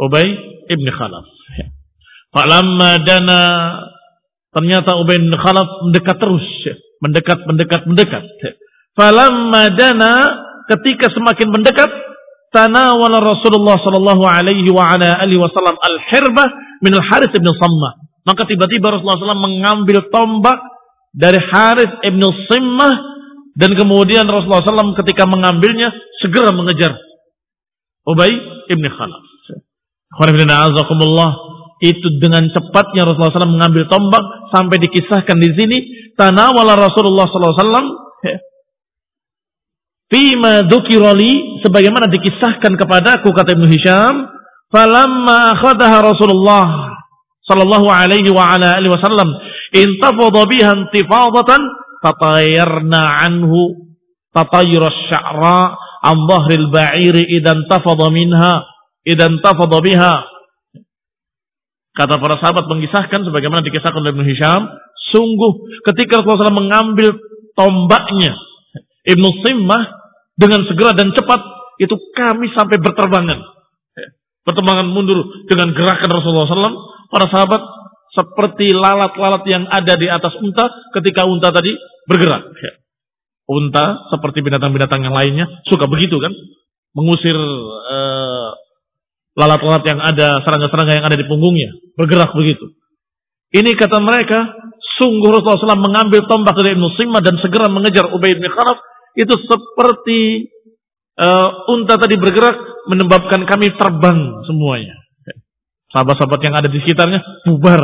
Ubay 0.00 0.26
ibn 0.72 0.86
Khalaf. 0.88 1.28
Falamma 2.32 2.96
dana 3.04 3.40
ternyata 4.50 4.96
Ubay 4.96 5.20
ibn 5.20 5.32
Khalaf 5.36 5.86
mendekat 5.86 6.16
terus, 6.16 6.46
mendekat, 7.04 7.38
mendekat, 7.44 7.80
mendekat. 7.84 8.24
Falamma 8.96 9.72
dana 9.76 10.12
ketika 10.72 11.12
semakin 11.12 11.52
mendekat 11.52 11.90
tanawala 12.52 13.20
Rasulullah 13.20 13.80
sallallahu 13.80 14.24
alaihi 14.24 14.68
wa 14.72 14.84
ala 14.88 15.20
alihi 15.20 15.40
wasallam 15.40 15.76
al-hirbah 15.80 16.48
min 16.84 16.92
al-Harith 16.96 17.32
ibn 17.36 17.48
Sammah. 17.56 18.01
Maka 18.22 18.46
tiba-tiba 18.46 18.94
Rasulullah 18.94 19.34
SAW 19.34 19.46
mengambil 19.50 20.06
tombak 20.14 20.58
dari 21.10 21.42
Harith 21.42 22.02
ibn 22.06 22.22
Sammah 22.46 22.94
dan 23.58 23.74
kemudian 23.74 24.24
Rasulullah 24.24 24.62
SAW 24.62 24.96
ketika 25.02 25.26
mengambilnya 25.26 25.92
segera 26.22 26.54
mengejar 26.54 26.94
Ubay 28.06 28.30
ibn 28.70 28.84
Khalaf. 28.86 29.24
Itu 31.82 32.06
dengan 32.22 32.46
cepatnya 32.54 33.02
Rasulullah 33.06 33.34
SAW 33.34 33.58
mengambil 33.58 33.90
tombak 33.90 34.22
sampai 34.54 34.78
dikisahkan 34.78 35.36
di 35.38 35.50
sini 35.58 35.78
tanawala 36.14 36.78
Rasulullah 36.78 37.26
SAW 37.26 38.02
Fima 40.12 40.60
dzukirali 40.68 41.64
sebagaimana 41.64 42.04
dikisahkan 42.04 42.76
kepadaku 42.76 43.32
kata 43.32 43.56
Ibnu 43.56 43.64
Hisham, 43.64 44.28
falamma 44.68 45.56
akhadaha 45.56 46.04
Rasulullah 46.04 46.91
sallallahu 47.52 47.86
alaihi 47.92 48.32
wa 48.32 48.56
ala 48.56 48.80
alihi 48.80 48.88
wasallam 48.88 49.28
intafadha 49.76 50.42
biha 50.48 50.72
intifadatan 50.72 51.60
fatayarna 52.00 53.28
anhu 53.28 53.92
tatayra 54.32 54.88
asy-sya'ra 54.88 55.60
an 56.02 56.16
dhahril 56.24 56.72
ba'iri 56.72 57.22
idan 57.36 57.68
tafadha 57.68 58.08
minha 58.08 58.64
idan 59.04 59.38
tafadha 59.44 59.84
biha 59.84 60.32
Kata 61.92 62.16
para 62.16 62.40
sahabat 62.40 62.72
mengisahkan 62.72 63.20
sebagaimana 63.20 63.60
dikisahkan 63.68 64.00
oleh 64.00 64.16
Ibnu 64.16 64.24
Hisham, 64.24 64.64
sungguh 65.12 65.52
ketika 65.92 66.24
Rasulullah 66.24 66.56
mengambil 66.56 67.12
tombaknya 67.52 68.32
Ibnu 69.04 69.28
Simmah 69.44 70.00
dengan 70.32 70.64
segera 70.64 70.96
dan 70.96 71.12
cepat 71.12 71.40
itu 71.84 71.92
kami 72.16 72.48
sampai 72.56 72.80
berterbangan. 72.80 73.44
Berterbangan 74.42 74.88
mundur 74.88 75.20
dengan 75.46 75.76
gerakan 75.76 76.10
Rasulullah 76.16 76.48
SAW. 76.48 76.80
Para 77.12 77.28
sahabat 77.28 77.60
seperti 78.16 78.72
lalat-lalat 78.72 79.44
yang 79.44 79.68
ada 79.68 79.94
di 80.00 80.08
atas 80.08 80.32
unta 80.40 80.64
ketika 80.96 81.28
unta 81.28 81.52
tadi 81.52 81.76
bergerak. 82.08 82.48
Unta 83.52 84.08
seperti 84.08 84.40
binatang-binatang 84.40 85.04
yang 85.04 85.12
lainnya 85.12 85.44
suka 85.68 85.84
begitu 85.84 86.16
kan, 86.16 86.32
mengusir 86.96 87.36
eh, 87.36 88.48
lalat-lalat 89.36 89.84
yang 89.84 90.00
ada, 90.00 90.40
serangga-serangga 90.44 90.94
yang 91.00 91.06
ada 91.08 91.16
di 91.16 91.28
punggungnya, 91.28 91.72
bergerak 91.96 92.32
begitu. 92.32 92.72
Ini 93.52 93.76
kata 93.76 94.00
mereka, 94.00 94.48
sungguh 94.96 95.28
Rasulullah 95.28 95.76
SAW 95.76 95.84
mengambil 95.84 96.24
tombak 96.24 96.56
dari 96.56 96.72
Ibn 96.72 96.88
dan 97.20 97.36
segera 97.44 97.68
mengejar 97.68 98.08
Ubay 98.12 98.32
bin 98.36 98.48
Khalaf 98.48 98.80
itu 99.12 99.34
seperti 99.44 100.48
uh, 101.20 101.68
unta 101.68 102.00
tadi 102.00 102.16
bergerak 102.16 102.88
menyebabkan 102.88 103.44
kami 103.44 103.76
terbang 103.76 104.40
semuanya. 104.48 105.01
Sahabat-sahabat 105.92 106.40
yang 106.40 106.56
ada 106.56 106.68
di 106.72 106.80
sekitarnya 106.80 107.20
bubar 107.44 107.80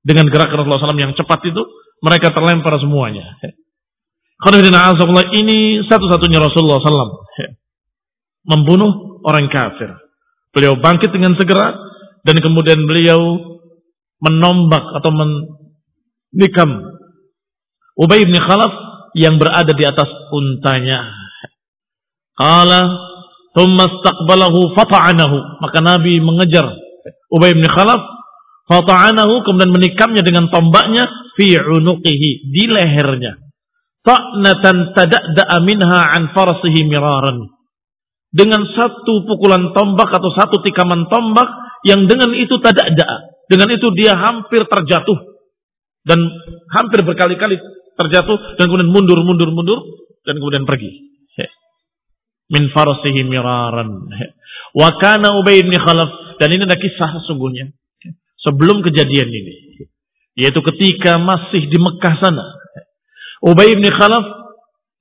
dengan 0.00 0.26
gerakan 0.32 0.64
Rasulullah 0.64 0.88
SAW 0.88 0.96
yang 0.96 1.12
cepat 1.12 1.40
itu 1.52 1.62
mereka 2.00 2.32
terlempar 2.32 2.80
semuanya. 2.80 3.36
Ini 5.36 5.84
satu-satunya 5.84 6.40
Rasulullah 6.40 6.80
SAW 6.80 7.28
membunuh 8.48 9.20
orang 9.28 9.52
kafir. 9.52 9.92
Beliau 10.50 10.80
bangkit 10.80 11.12
dengan 11.12 11.36
segera 11.36 11.76
dan 12.24 12.40
kemudian 12.40 12.88
beliau 12.88 13.36
menombak 14.24 14.84
atau 14.96 15.12
menikam 15.12 16.70
Ubay 18.00 18.24
bin 18.24 18.40
Khalaf 18.40 18.72
yang 19.12 19.36
berada 19.36 19.76
di 19.76 19.84
atas 19.84 20.08
untanya. 20.32 21.04
Qala 22.32 22.80
thumma 23.52 23.84
istaqbalahu 23.92 24.72
fata'anahu. 24.72 25.60
Maka 25.60 25.84
Nabi 25.84 26.16
mengejar 26.24 26.64
Ubay 27.30 27.54
bin 27.54 27.66
Khalaf 27.66 28.02
fata'anahu 28.66 29.46
kemudian 29.46 29.70
menikamnya 29.70 30.22
dengan 30.26 30.50
tombaknya 30.50 31.06
fi 31.38 31.54
unuqihi 31.58 32.50
di 32.50 32.64
lehernya. 32.66 33.38
Ta'natan 34.00 34.96
tada'da'a 34.96 35.56
minha 35.62 36.00
an 36.16 36.34
farasihi 36.34 36.86
miraran. 36.88 37.50
Dengan 38.30 38.62
satu 38.62 39.26
pukulan 39.26 39.74
tombak 39.74 40.10
atau 40.14 40.30
satu 40.30 40.62
tikaman 40.62 41.10
tombak 41.10 41.46
yang 41.86 42.06
dengan 42.06 42.34
itu 42.34 42.58
tada'da'a. 42.58 43.16
Dengan 43.50 43.68
itu 43.74 43.90
dia 43.98 44.14
hampir 44.14 44.62
terjatuh 44.62 45.18
dan 46.06 46.22
hampir 46.70 47.02
berkali-kali 47.02 47.58
terjatuh 47.98 48.56
dan 48.56 48.64
kemudian 48.70 48.88
mundur, 48.94 49.18
mundur, 49.26 49.50
mundur 49.50 49.78
dan 50.22 50.38
kemudian 50.38 50.64
pergi. 50.64 51.10
Min 52.50 52.66
farasihi 52.74 53.26
miraran. 53.30 54.10
Wa 54.74 54.98
kana 54.98 55.38
Ubay 55.38 55.62
bin 55.62 55.74
Khalaf 55.78 56.29
dan 56.40 56.48
ini 56.56 56.64
ada 56.64 56.80
kisah 56.80 57.20
sesungguhnya 57.20 57.68
sebelum 58.40 58.80
kejadian 58.80 59.28
ini. 59.28 59.54
Yaitu 60.40 60.64
ketika 60.64 61.20
masih 61.20 61.68
di 61.68 61.76
Mekah 61.76 62.16
sana. 62.16 62.46
Ubay 63.44 63.76
bin 63.76 63.84
Khalaf 63.84 64.24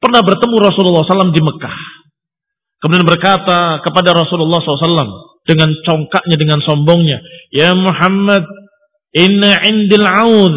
pernah 0.04 0.20
bertemu 0.20 0.56
Rasulullah 0.60 1.04
SAW 1.08 1.32
di 1.32 1.40
Mekah. 1.40 1.78
Kemudian 2.84 3.08
berkata 3.08 3.80
kepada 3.84 4.16
Rasulullah 4.16 4.60
SAW 4.60 5.44
dengan 5.48 5.72
congkaknya, 5.88 6.36
dengan 6.36 6.60
sombongnya. 6.64 7.24
Ya 7.56 7.72
Muhammad, 7.72 8.44
inna 9.16 9.64
indil 9.64 10.08
aun 10.08 10.56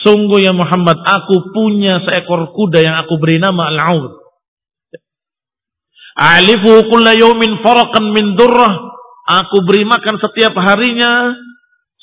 Sungguh 0.00 0.40
ya 0.40 0.56
Muhammad, 0.56 0.96
aku 1.04 1.52
punya 1.52 2.00
seekor 2.00 2.56
kuda 2.56 2.80
yang 2.80 2.96
aku 3.04 3.20
beri 3.20 3.36
nama 3.36 3.68
Al-Aud. 3.68 4.16
Alifu 6.16 6.88
kulla 6.88 7.12
yawmin 7.12 7.60
farakan 7.60 8.16
min 8.16 8.32
durrah. 8.32 8.89
Aku 9.30 9.62
beri 9.62 9.86
makan 9.86 10.18
setiap 10.18 10.58
harinya 10.58 11.38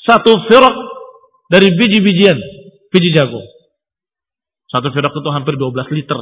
satu 0.08 0.48
firak 0.48 0.76
dari 1.52 1.68
biji-bijian, 1.76 2.38
biji 2.88 3.12
jagung. 3.12 3.44
Satu 4.72 4.88
firak 4.92 5.12
itu 5.12 5.28
hampir 5.32 5.60
12 5.60 5.92
liter. 5.92 6.20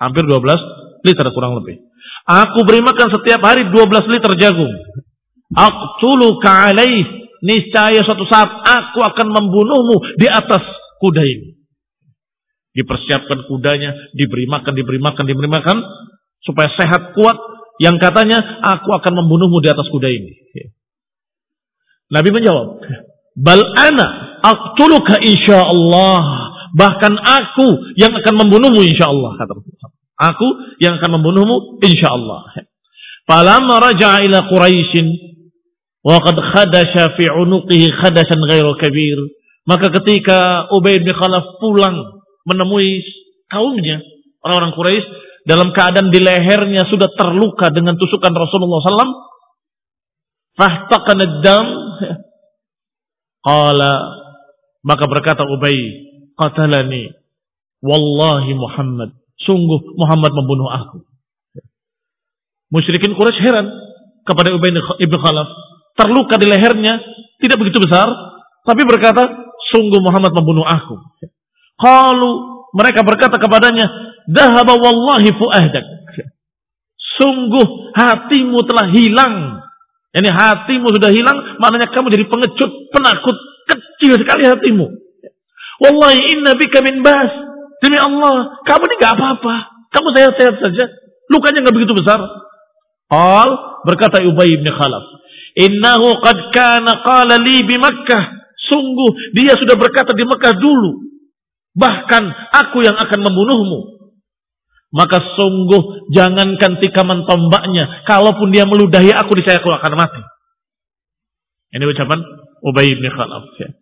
Hampir 0.00 0.24
12 0.24 1.04
liter 1.04 1.26
kurang 1.36 1.60
lebih. 1.60 1.76
Aku 2.24 2.64
beri 2.64 2.80
makan 2.80 3.08
setiap 3.20 3.40
hari 3.44 3.68
12 3.68 4.12
liter 4.16 4.32
jagung. 4.40 4.72
Aqtulu 5.52 6.40
ka'alaih 6.40 7.22
niscaya 7.44 8.00
suatu 8.06 8.24
saat 8.30 8.48
aku 8.48 9.04
akan 9.04 9.28
membunuhmu 9.28 10.16
di 10.16 10.24
atas 10.30 10.62
kuda 11.02 11.22
ini. 11.26 11.48
Dipersiapkan 12.72 13.44
kudanya, 13.52 13.92
diberi 14.16 14.48
makan, 14.48 14.72
diberi 14.72 14.96
makan, 14.96 15.24
diberi 15.28 15.50
makan, 15.50 15.76
supaya 16.40 16.72
sehat 16.72 17.12
kuat, 17.12 17.36
yang 17.80 17.96
katanya 17.96 18.40
aku 18.60 18.92
akan 18.92 19.12
membunuhmu 19.24 19.62
di 19.64 19.68
atas 19.72 19.88
kuda 19.88 20.08
ini. 20.10 20.32
Nabi 22.12 22.28
menjawab, 22.28 22.84
Bal 23.32 23.64
ana 23.64 24.36
aqtuluka 24.44 25.16
insyaallah. 25.24 26.24
Bahkan 26.72 27.12
aku 27.16 27.96
yang 28.00 28.12
akan 28.16 28.34
membunuhmu 28.44 28.80
insyaallah 28.80 29.36
kata 29.40 29.52
Aku 30.32 30.48
yang 30.80 31.00
akan 31.00 31.20
membunuhmu 31.20 31.80
insyaallah. 31.80 32.52
Falamma 33.28 33.80
raja'a 33.80 34.24
ila 34.28 34.44
Quraisy 34.48 35.32
Wa 36.02 36.18
qad 36.18 36.34
khadasha 36.34 37.14
fi 37.14 37.30
unuqihi 37.30 37.94
khadasan 38.02 38.42
ghairu 38.50 38.74
kabir. 38.74 39.18
Maka 39.62 39.94
ketika 40.02 40.66
Ubay 40.74 40.98
bin 40.98 41.14
Khalaf 41.14 41.62
pulang 41.62 41.94
menemui 42.42 43.06
kaumnya, 43.46 44.02
orang-orang 44.42 44.74
Quraisy 44.74 45.06
dalam 45.42 45.74
keadaan 45.74 46.10
di 46.10 46.22
lehernya 46.22 46.86
sudah 46.86 47.10
terluka 47.18 47.70
dengan 47.74 47.98
tusukan 47.98 48.30
Rasulullah 48.30 48.78
SAW. 48.82 49.30
Fahtaqan 50.52 51.20
dam 51.40 51.66
Qala 53.42 53.92
maka 54.86 55.04
berkata 55.06 55.46
Ubay, 55.46 55.74
qatalani 56.38 57.10
wallahi 57.82 58.52
Muhammad. 58.54 59.14
Sungguh 59.42 59.98
Muhammad 59.98 60.30
membunuh 60.34 60.70
aku. 60.70 61.02
Musyrikin 62.70 63.18
Quraisy 63.18 63.42
heran 63.42 63.66
kepada 64.22 64.54
Ubay 64.54 64.70
bin 64.74 65.18
Khalaf 65.18 65.48
terluka 65.98 66.38
di 66.38 66.46
lehernya, 66.48 66.98
tidak 67.42 67.58
begitu 67.60 67.82
besar, 67.82 68.08
tapi 68.64 68.86
berkata, 68.86 69.22
sungguh 69.74 70.00
Muhammad 70.00 70.32
membunuh 70.32 70.64
aku. 70.64 70.96
Kalau 71.76 72.32
mereka 72.72 73.04
berkata 73.04 73.36
kepadanya, 73.36 73.86
dahaba 74.28 74.78
wallahi 74.78 75.30
fu'ahdak. 75.34 75.86
Sungguh 77.18 77.92
hatimu 77.96 78.58
telah 78.66 78.86
hilang. 78.90 79.36
Ini 80.12 80.28
hatimu 80.28 80.92
sudah 80.92 81.08
hilang, 81.08 81.56
maknanya 81.56 81.88
kamu 81.88 82.12
jadi 82.12 82.28
pengecut, 82.28 82.70
penakut, 82.92 83.36
kecil 83.68 84.20
sekali 84.20 84.44
hatimu. 84.44 84.86
Wallahi 85.80 86.20
inna 86.36 86.52
bika 86.54 86.84
min 86.84 87.00
bas. 87.00 87.32
Demi 87.82 87.98
Allah, 87.98 88.62
kamu 88.62 88.82
ini 88.86 88.94
gak 89.02 89.18
apa-apa. 89.18 89.54
Kamu 89.90 90.08
sehat-sehat 90.14 90.54
saja. 90.62 90.84
Lukanya 91.26 91.66
gak 91.66 91.74
begitu 91.74 91.96
besar. 91.98 92.22
Al 93.10 93.50
berkata 93.84 94.22
Ubay 94.22 94.54
bin 94.54 94.68
Khalaf. 94.70 95.04
Innahu 95.58 96.22
qad 96.22 96.38
kana 96.54 97.02
qala 97.02 97.36
li 97.42 97.66
bi 97.66 97.76
Makkah. 97.76 98.40
Sungguh 98.70 99.34
dia 99.36 99.52
sudah 99.58 99.74
berkata 99.76 100.14
di 100.14 100.24
Mekah 100.24 100.54
dulu. 100.56 101.12
Bahkan 101.76 102.22
aku 102.52 102.86
yang 102.86 102.96
akan 102.96 103.20
membunuhmu. 103.20 104.01
Maka 104.92 105.24
sungguh 105.40 106.12
jangankan 106.12 106.76
tikaman 106.84 107.24
tombaknya. 107.24 108.04
Kalaupun 108.04 108.52
dia 108.52 108.68
meludahi 108.68 109.08
aku, 109.08 109.32
saya 109.40 109.64
aku 109.64 109.72
akan 109.72 109.92
mati. 109.96 110.20
Ini 111.72 111.84
ucapan 111.88 112.20
Ubay 112.60 112.92
bin 112.92 113.08
Khalaf. 113.08 113.48
Ya. 113.56 113.72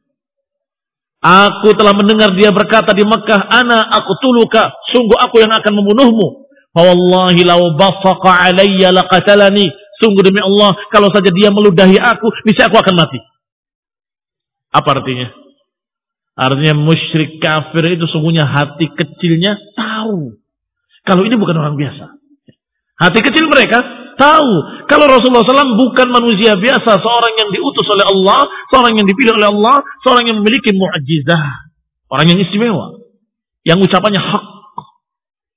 Aku 1.20 1.76
telah 1.76 1.92
mendengar 1.92 2.32
dia 2.32 2.54
berkata 2.54 2.94
di 2.96 3.04
Mekah, 3.04 3.42
Ana 3.50 3.90
aku 3.92 4.16
tuluka, 4.22 4.72
sungguh 4.94 5.18
aku 5.18 5.42
yang 5.42 5.52
akan 5.52 5.72
membunuhmu. 5.82 6.48
Fawallahi 6.70 7.42
lau 7.42 7.74
basaqa 7.74 8.46
alayya 8.46 8.94
laqatalani. 8.94 9.66
Sungguh 10.00 10.24
demi 10.24 10.40
Allah, 10.40 10.78
kalau 10.88 11.12
saja 11.12 11.28
dia 11.28 11.52
meludahi 11.52 11.98
aku, 11.98 12.32
niscaya 12.48 12.72
aku 12.72 12.80
akan 12.80 12.94
mati. 12.96 13.20
Apa 14.72 14.96
artinya? 14.96 15.28
Artinya 16.40 16.72
musyrik 16.72 17.36
kafir 17.36 17.98
itu 18.00 18.08
sungguhnya 18.08 18.48
hati 18.48 18.88
kecilnya 18.96 19.60
tahu. 19.76 20.39
Kalau 21.10 21.26
ini 21.26 21.34
bukan 21.34 21.58
orang 21.58 21.74
biasa. 21.74 22.06
Hati 23.02 23.18
kecil 23.18 23.50
mereka 23.50 23.82
tahu. 24.14 24.50
Kalau 24.86 25.10
Rasulullah 25.10 25.42
SAW 25.42 25.74
bukan 25.74 26.06
manusia 26.14 26.54
biasa. 26.54 27.02
Seorang 27.02 27.34
yang 27.34 27.50
diutus 27.50 27.86
oleh 27.90 28.06
Allah. 28.06 28.46
Seorang 28.70 28.94
yang 28.94 29.06
dipilih 29.10 29.34
oleh 29.34 29.50
Allah. 29.50 29.82
Seorang 30.06 30.30
yang 30.30 30.38
memiliki 30.38 30.70
mu'ajizah. 30.70 31.74
Orang 32.14 32.30
yang 32.30 32.38
istimewa. 32.38 32.94
Yang 33.66 33.90
ucapannya 33.90 34.22
hak. 34.22 34.44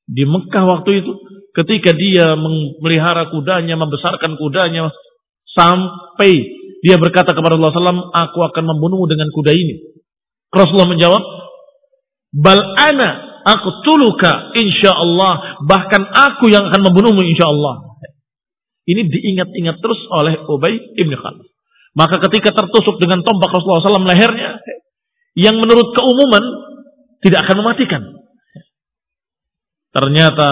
Di 0.10 0.26
Mekah 0.26 0.66
waktu 0.66 1.06
itu 1.06 1.12
ketika 1.54 1.94
dia 1.94 2.34
memelihara 2.34 3.30
kudanya, 3.30 3.78
membesarkan 3.78 4.36
kudanya, 4.42 4.90
sampai 5.54 6.34
dia 6.82 6.98
berkata 6.98 7.32
kepada 7.32 7.56
Allah 7.56 7.72
SAW, 7.72 8.10
aku 8.10 8.40
akan 8.42 8.64
membunuhmu 8.74 9.06
dengan 9.06 9.30
kuda 9.30 9.54
ini. 9.54 10.02
Rasulullah 10.50 10.90
menjawab, 10.90 11.24
bal 12.34 12.60
ana 12.60 13.33
aku 13.44 13.84
tuluka 13.84 14.56
insya 14.56 14.96
Allah, 14.96 15.60
bahkan 15.68 16.04
aku 16.08 16.48
yang 16.50 16.64
akan 16.68 16.82
membunuhmu 16.92 17.22
insya 17.28 17.48
Allah. 17.48 17.94
Ini 18.84 19.08
diingat-ingat 19.08 19.80
terus 19.80 20.00
oleh 20.12 20.44
Ubay 20.48 20.76
ibn 21.00 21.16
Khalaf. 21.16 21.48
Maka 21.96 22.20
ketika 22.28 22.52
tertusuk 22.52 23.00
dengan 23.00 23.22
tombak 23.24 23.54
Rasulullah 23.54 23.86
SAW 23.86 24.12
lehernya, 24.12 24.60
yang 25.40 25.56
menurut 25.58 25.94
keumuman 25.94 26.44
tidak 27.24 27.48
akan 27.48 27.58
mematikan. 27.64 28.02
Ternyata 29.94 30.50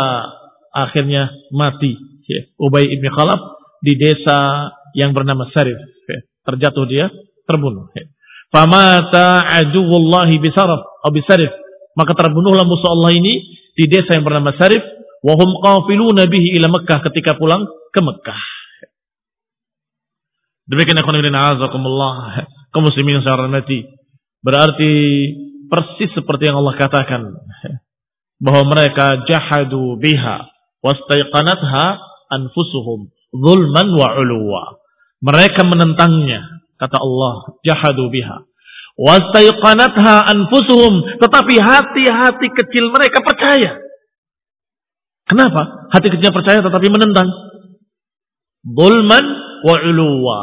akhirnya 0.71 1.33
mati. 1.51 1.97
Ya. 2.29 2.47
Ubay 2.55 2.87
ibn 2.87 3.03
Khalaf 3.11 3.59
di 3.83 3.99
desa 3.99 4.69
yang 4.95 5.11
bernama 5.11 5.49
Sarif. 5.51 5.75
Ya. 6.07 6.19
Terjatuh 6.47 6.85
dia, 6.87 7.11
terbunuh. 7.43 7.91
Ya. 7.97 8.07
Famata 8.51 9.43
aduwullahi 9.59 10.39
bisaraf 10.39 10.79
atau 10.79 11.11
bisarif. 11.11 11.51
Maka 11.97 12.15
terbunuhlah 12.15 12.63
musuh 12.63 12.89
Allah 12.95 13.11
ini 13.15 13.33
di 13.75 13.85
desa 13.87 14.15
yang 14.15 14.23
bernama 14.23 14.55
Sarif. 14.55 14.81
Wahum 15.21 15.61
qafiluna 15.61 16.25
bihi 16.25 16.57
ila 16.57 16.71
Mekah 16.81 17.05
ketika 17.11 17.37
pulang 17.37 17.67
ke 17.93 17.99
Mekah. 18.01 18.41
Demikian 20.65 20.97
akan 20.97 21.35
azakumullah 21.35 22.47
kaum 22.71 22.87
muslimin 22.87 23.21
saya 23.21 23.37
hormati. 23.37 23.85
Berarti 24.41 24.91
persis 25.69 26.09
seperti 26.15 26.49
yang 26.49 26.63
Allah 26.63 26.75
katakan 26.79 27.21
bahwa 28.41 28.63
mereka 28.73 29.27
jahadu 29.29 29.99
biha 30.01 30.49
wastaiqanatha 30.81 32.01
anfusuhum 32.33 33.11
zulman 33.35 33.87
wa 33.95 34.07
uluwa. 34.19 34.63
Mereka 35.21 35.61
menentangnya, 35.69 36.65
kata 36.81 36.97
Allah, 36.97 37.61
jahadu 37.61 38.09
biha. 38.09 38.41
Wastaiqanatha 39.01 40.29
anfusuhum, 40.29 41.17
tetapi 41.17 41.57
hati-hati 41.57 42.47
kecil 42.53 42.93
mereka 42.93 43.25
percaya. 43.25 43.81
Kenapa? 45.25 45.89
Hati 45.89 46.07
kecil 46.13 46.29
percaya 46.29 46.61
tetapi 46.61 46.87
menentang. 46.93 47.25
Zulman 48.61 49.25
wa 49.65 49.75
uluwa. 49.81 50.41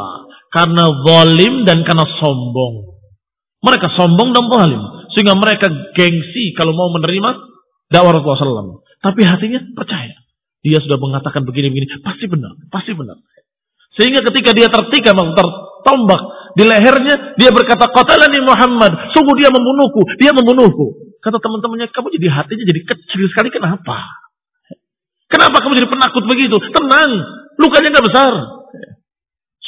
Karena 0.49 0.81
zalim 1.07 1.63
dan 1.63 1.87
karena 1.87 2.03
sombong. 2.19 2.99
Mereka 3.63 3.95
sombong 3.95 4.35
dan 4.35 4.45
zalim. 4.51 4.81
Sehingga 5.15 5.39
mereka 5.39 5.71
gengsi 5.95 6.51
kalau 6.57 6.75
mau 6.75 6.91
menerima 6.91 7.29
dakwah 7.87 8.11
Rasulullah 8.11 8.65
SAW. 8.65 8.83
Tapi 8.99 9.21
hatinya 9.23 9.63
percaya. 9.71 10.19
Dia 10.59 10.83
sudah 10.83 10.99
mengatakan 10.99 11.47
begini-begini, 11.47 12.03
pasti 12.03 12.27
benar, 12.27 12.51
pasti 12.67 12.91
benar. 12.91 13.15
Sehingga 13.97 14.21
ketika 14.29 14.53
dia 14.53 14.67
tertikam, 14.69 15.17
tertombak 15.33 16.21
di 16.53 16.63
lehernya, 16.65 17.37
dia 17.37 17.49
berkata, 17.49 17.89
Qatalani 17.89 18.39
Muhammad, 18.45 19.13
sungguh 19.13 19.35
dia 19.37 19.49
membunuhku, 19.53 20.01
dia 20.17 20.31
membunuhku. 20.33 21.17
Kata 21.19 21.37
teman-temannya, 21.37 21.91
kamu 21.91 22.07
jadi 22.15 22.27
hatinya 22.31 22.63
jadi 22.63 22.81
kecil 22.85 23.21
sekali. 23.29 23.49
Kenapa? 23.51 23.97
Kenapa 25.29 25.55
kamu 25.61 25.73
jadi 25.77 25.89
penakut 25.89 26.23
begitu? 26.25 26.57
Tenang, 26.73 27.11
lukanya 27.61 27.89
nggak 27.93 28.07
besar. 28.07 28.33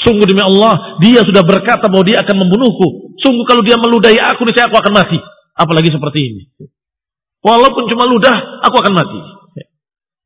Sungguh 0.02 0.26
demi 0.26 0.42
Allah, 0.42 0.98
dia 0.98 1.22
sudah 1.22 1.46
berkata 1.46 1.86
bahwa 1.86 2.02
dia 2.02 2.26
akan 2.26 2.36
membunuhku. 2.42 3.14
Sungguh 3.22 3.46
kalau 3.46 3.62
dia 3.62 3.78
meludahi 3.78 4.18
aku, 4.18 4.50
saya 4.50 4.66
aku 4.66 4.82
akan 4.82 4.94
mati. 4.98 5.20
Apalagi 5.54 5.94
seperti 5.94 6.20
ini. 6.26 6.42
Walaupun 7.46 7.86
cuma 7.86 8.10
ludah, 8.10 8.66
aku 8.66 8.76
akan 8.82 8.94
mati. 8.98 9.20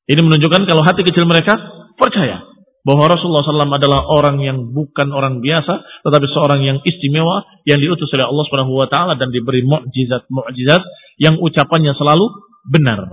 Ini 0.06 0.22
menunjukkan 0.22 0.70
kalau 0.70 0.86
hati 0.86 1.02
kecil 1.02 1.26
mereka 1.26 1.58
percaya 1.98 2.55
bahwa 2.86 3.10
Rasulullah 3.10 3.42
SAW 3.42 3.66
adalah 3.66 4.06
orang 4.14 4.38
yang 4.46 4.70
bukan 4.70 5.10
orang 5.10 5.42
biasa, 5.42 6.06
tetapi 6.06 6.30
seorang 6.30 6.62
yang 6.62 6.78
istimewa 6.86 7.42
yang 7.66 7.82
diutus 7.82 8.14
oleh 8.14 8.30
Allah 8.30 8.46
Subhanahu 8.46 8.78
Wa 8.78 8.88
Taala 8.88 9.14
dan 9.18 9.34
diberi 9.34 9.66
mukjizat-mukjizat 9.66 10.82
yang 11.18 11.42
ucapannya 11.42 11.98
selalu 11.98 12.30
benar. 12.70 13.10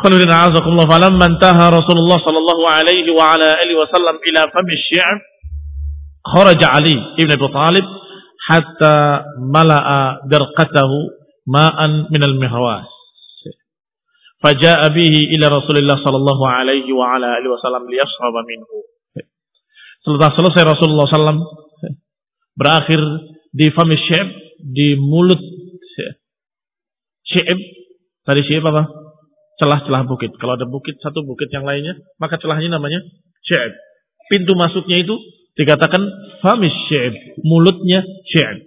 Khalidina 0.00 0.48
azakumullah 0.48 0.88
falamma 0.88 1.24
intaha 1.28 1.72
Rasulullah 1.72 2.20
sallallahu 2.20 2.64
alaihi 2.68 3.08
wa 3.12 3.36
ala 3.36 3.48
alihi 3.60 3.80
wasallam 3.80 4.16
ila 4.20 4.40
fam 4.52 4.64
asy-syi'r 4.64 5.16
kharaja 6.24 6.66
Ali 6.72 6.96
ibn 7.20 7.30
Abi 7.32 7.46
Thalib 7.48 7.86
hatta 8.48 9.24
mala'a 9.40 10.24
dirqatahu 10.28 10.96
ma'an 11.48 12.12
min 12.12 12.22
al-mihwas 12.24 12.95
faja'a 14.42 14.86
bihi 14.92 15.32
ila 15.38 15.46
Rasulillah 15.60 15.96
sallallahu 16.00 16.42
alaihi 16.44 16.90
wa 16.92 17.16
ala 17.16 17.40
alihi 17.40 17.50
wasallam 17.50 17.88
liyashraba 17.88 18.40
minhu 18.44 18.84
setelah 20.06 20.30
selesai 20.38 20.62
Rasulullah 20.62 21.10
sallam 21.10 21.42
berakhir 22.54 23.00
di 23.50 23.66
fam 23.74 23.90
asy 23.90 24.20
di 24.62 24.94
mulut 24.96 25.40
syi'ib 27.26 27.58
tadi 28.22 28.40
syi'ib 28.46 28.64
apa 28.64 28.86
celah-celah 29.56 30.04
bukit. 30.04 30.30
Kalau 30.36 30.54
ada 30.54 30.68
bukit 30.68 31.00
satu 31.00 31.24
bukit 31.24 31.48
yang 31.48 31.64
lainnya, 31.64 31.96
maka 32.20 32.36
celahnya 32.36 32.76
namanya 32.76 33.00
syi'ib. 33.44 33.72
Pintu 34.28 34.52
masuknya 34.54 35.00
itu 35.00 35.16
dikatakan 35.56 36.02
famis 36.44 36.74
syi'ib, 36.86 37.42
mulutnya 37.42 38.04
syi'ib. 38.30 38.62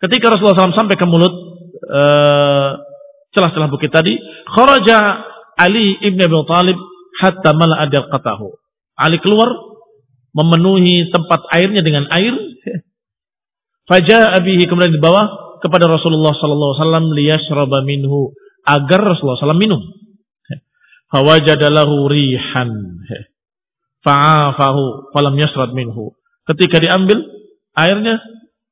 Ketika 0.00 0.32
Rasulullah 0.32 0.70
SAW 0.70 0.78
sampai 0.78 0.96
ke 0.96 1.06
mulut 1.08 1.32
celah 1.90 2.89
celah-celah 3.34 3.70
bukit 3.70 3.90
tadi, 3.90 4.18
kharaja 4.50 5.26
Ali 5.60 6.00
ibn 6.00 6.18
Abi 6.20 6.36
Thalib 6.48 6.78
hatta 7.20 7.52
mala 7.52 7.84
adil 7.84 8.08
qatahu. 8.08 8.56
Ali 8.96 9.20
keluar 9.20 9.48
memenuhi 10.32 11.10
tempat 11.12 11.44
airnya 11.52 11.84
dengan 11.84 12.08
air. 12.14 12.32
Faja'a 13.90 14.38
bihi 14.46 14.70
kemudian 14.70 14.94
dibawa 14.94 15.56
kepada 15.58 15.90
Rasulullah 15.90 16.30
sallallahu 16.32 16.70
alaihi 16.72 16.82
wasallam 16.86 17.06
liyashraba 17.10 17.78
minhu 17.82 18.32
agar 18.64 19.00
Rasulullah 19.02 19.40
SAW 19.40 19.58
minum. 19.58 19.82
Fawajadalahu 21.10 22.06
rihan. 22.06 22.70
Fa'afahu 24.00 25.12
falam 25.12 25.34
yasrad 25.36 25.74
minhu. 25.76 26.16
Ketika 26.48 26.80
diambil 26.80 27.20
airnya, 27.76 28.22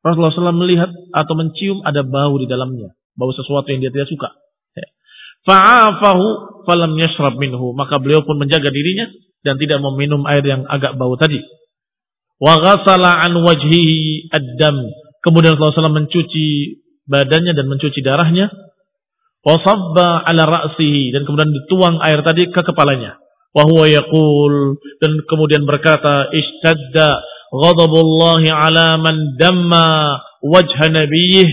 Rasulullah 0.00 0.32
SAW 0.32 0.56
melihat 0.56 0.88
atau 1.12 1.34
mencium 1.36 1.82
ada 1.84 2.06
bau 2.06 2.38
di 2.40 2.46
dalamnya. 2.48 2.94
Bau 3.18 3.34
sesuatu 3.34 3.68
yang 3.68 3.82
dia 3.82 3.92
tidak 3.92 4.08
suka. 4.08 4.30
Fa'afahu 5.48 6.24
falam 6.68 6.92
yasrab 7.00 7.40
minhu. 7.40 7.72
Maka 7.72 7.96
beliau 7.96 8.20
pun 8.28 8.36
menjaga 8.36 8.68
dirinya 8.68 9.08
dan 9.40 9.56
tidak 9.56 9.80
meminum 9.80 10.28
air 10.28 10.44
yang 10.44 10.68
agak 10.68 11.00
bau 11.00 11.16
tadi. 11.16 11.40
Wa 12.36 12.60
ghasala 12.60 13.24
an 13.24 13.32
wajhihi 13.40 14.28
ad-dam. 14.28 14.76
Kemudian 15.24 15.56
Rasulullah 15.56 15.88
SAW 15.88 15.98
mencuci 16.04 16.46
badannya 17.08 17.56
dan 17.56 17.66
mencuci 17.66 18.04
darahnya 18.04 18.52
wasabba 19.42 20.28
ala 20.28 20.42
ra'sihi 20.44 21.14
dan 21.16 21.24
kemudian 21.24 21.48
dituang 21.48 21.96
air 22.04 22.20
tadi 22.20 22.52
ke 22.52 22.60
kepalanya 22.60 23.16
wa 23.56 23.64
huwa 23.64 23.88
yaqul 23.88 24.76
dan 25.00 25.24
kemudian 25.24 25.64
berkata 25.64 26.28
istadda 26.36 27.16
ghadabullahi 27.48 28.52
ala 28.52 29.00
man 29.00 29.40
damma 29.40 30.20
wajha 30.44 30.92
nabiyih 30.92 31.48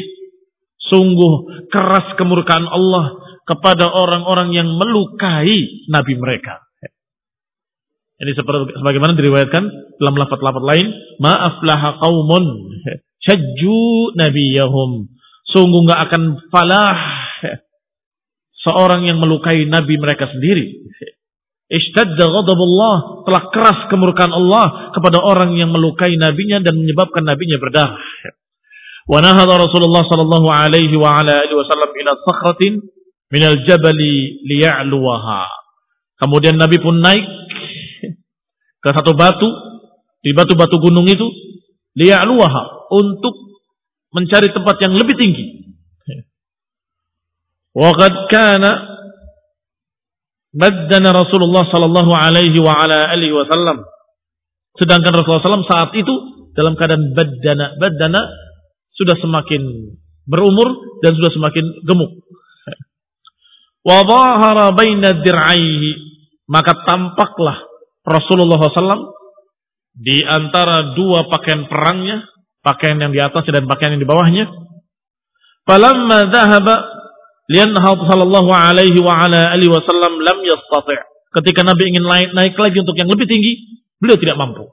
sungguh 0.91 1.65
keras 1.71 2.19
kemurkaan 2.19 2.67
Allah 2.67 3.24
kepada 3.45 3.87
orang-orang 3.87 4.53
yang 4.57 4.67
melukai 4.73 5.85
nabi 5.87 6.13
mereka 6.17 6.65
ini 8.15 8.31
seperti 8.31 8.79
sebagaimana 8.79 9.13
diriwayatkan 9.19 9.63
dalam 9.99 10.15
lafaz-lafaz 10.15 10.63
lain 10.63 10.87
ma'aflaha 11.19 11.99
qaumun 11.99 12.45
syajju 13.19 14.15
nabiyahum 14.15 15.11
sungguh 15.51 15.79
enggak 15.83 15.99
akan 16.09 16.21
falah 16.47 16.95
seorang 18.65 19.05
yang 19.05 19.21
melukai 19.21 19.69
nabi 19.69 20.01
mereka 20.01 20.25
sendiri. 20.33 20.89
Ishtadda 21.65 22.29
ghadabullah, 22.29 23.25
telah 23.25 23.43
keras 23.49 23.79
kemurkaan 23.89 24.29
Allah 24.29 24.93
kepada 24.93 25.17
orang 25.21 25.57
yang 25.57 25.73
melukai 25.73 26.13
nabinya 26.13 26.61
dan 26.61 26.77
menyebabkan 26.77 27.25
nabinya 27.25 27.57
berdarah. 27.57 27.97
Wa 29.05 29.21
nahadha 29.21 29.61
Rasulullah 29.61 30.05
sallallahu 30.05 30.49
alaihi 30.49 30.93
wa 30.97 31.13
ala 31.13 31.41
alihi 31.41 31.57
wasallam 31.57 31.89
ila 31.93 32.11
sakhratin 32.25 32.73
minal 33.35 33.59
jabali 33.67 34.39
liya'luwaha. 34.47 35.43
Kemudian 36.23 36.55
Nabi 36.55 36.79
pun 36.79 37.03
naik 37.03 37.27
ke 38.79 38.89
satu 38.95 39.11
batu, 39.11 39.51
di 40.23 40.31
batu-batu 40.31 40.79
gunung 40.79 41.03
itu, 41.11 41.27
liya'luwaha, 41.99 42.95
untuk 42.95 43.35
mencari 44.15 44.55
tempat 44.55 44.79
yang 44.79 44.95
lebih 44.95 45.19
tinggi. 45.19 45.45
Waqad 47.75 48.31
kana 48.31 48.71
baddana 50.55 51.11
Rasulullah 51.11 51.67
sallallahu 51.67 52.15
alaihi 52.15 52.55
wa 52.63 52.71
ala 52.71 53.11
alihi 53.11 53.35
wasallam. 53.35 53.83
Sedangkan 54.79 55.11
Rasulullah 55.11 55.43
SAW 55.43 55.67
saat 55.67 55.91
itu 55.95 56.15
dalam 56.55 56.79
keadaan 56.79 57.11
badana, 57.11 57.75
badana 57.79 58.21
sudah 58.95 59.15
semakin 59.19 59.91
berumur 60.27 60.99
dan 61.03 61.15
sudah 61.15 61.31
semakin 61.35 61.63
gemuk. 61.83 62.24
Wa 63.85 64.01
maka 66.45 66.71
tampaklah 66.85 67.57
Rasulullah 68.05 68.57
SAW 68.57 69.13
di 69.93 70.25
antara 70.25 70.93
dua 70.97 71.29
pakaian 71.29 71.69
perangnya, 71.69 72.25
pakaian 72.65 72.97
yang 72.97 73.13
di 73.13 73.21
atas 73.21 73.45
dan 73.45 73.69
pakaian 73.69 73.93
yang 73.97 74.01
di 74.01 74.09
bawahnya. 74.09 74.45
Falamma 75.65 76.29
dhahaba 76.29 76.75
Liannahu 77.45 78.09
sallallahu 78.09 78.49
alaihi 78.49 78.97
wa 79.05 79.21
ala 79.21 79.53
alihi 79.53 79.69
lam 79.69 80.37
yastati'. 80.41 81.01
Ketika 81.29 81.61
Nabi 81.61 81.93
ingin 81.93 82.01
naik, 82.01 82.33
naik 82.33 82.57
lagi 82.57 82.81
untuk 82.81 82.97
yang 82.97 83.05
lebih 83.05 83.29
tinggi, 83.29 83.85
beliau 84.01 84.17
tidak 84.17 84.39
mampu. 84.39 84.65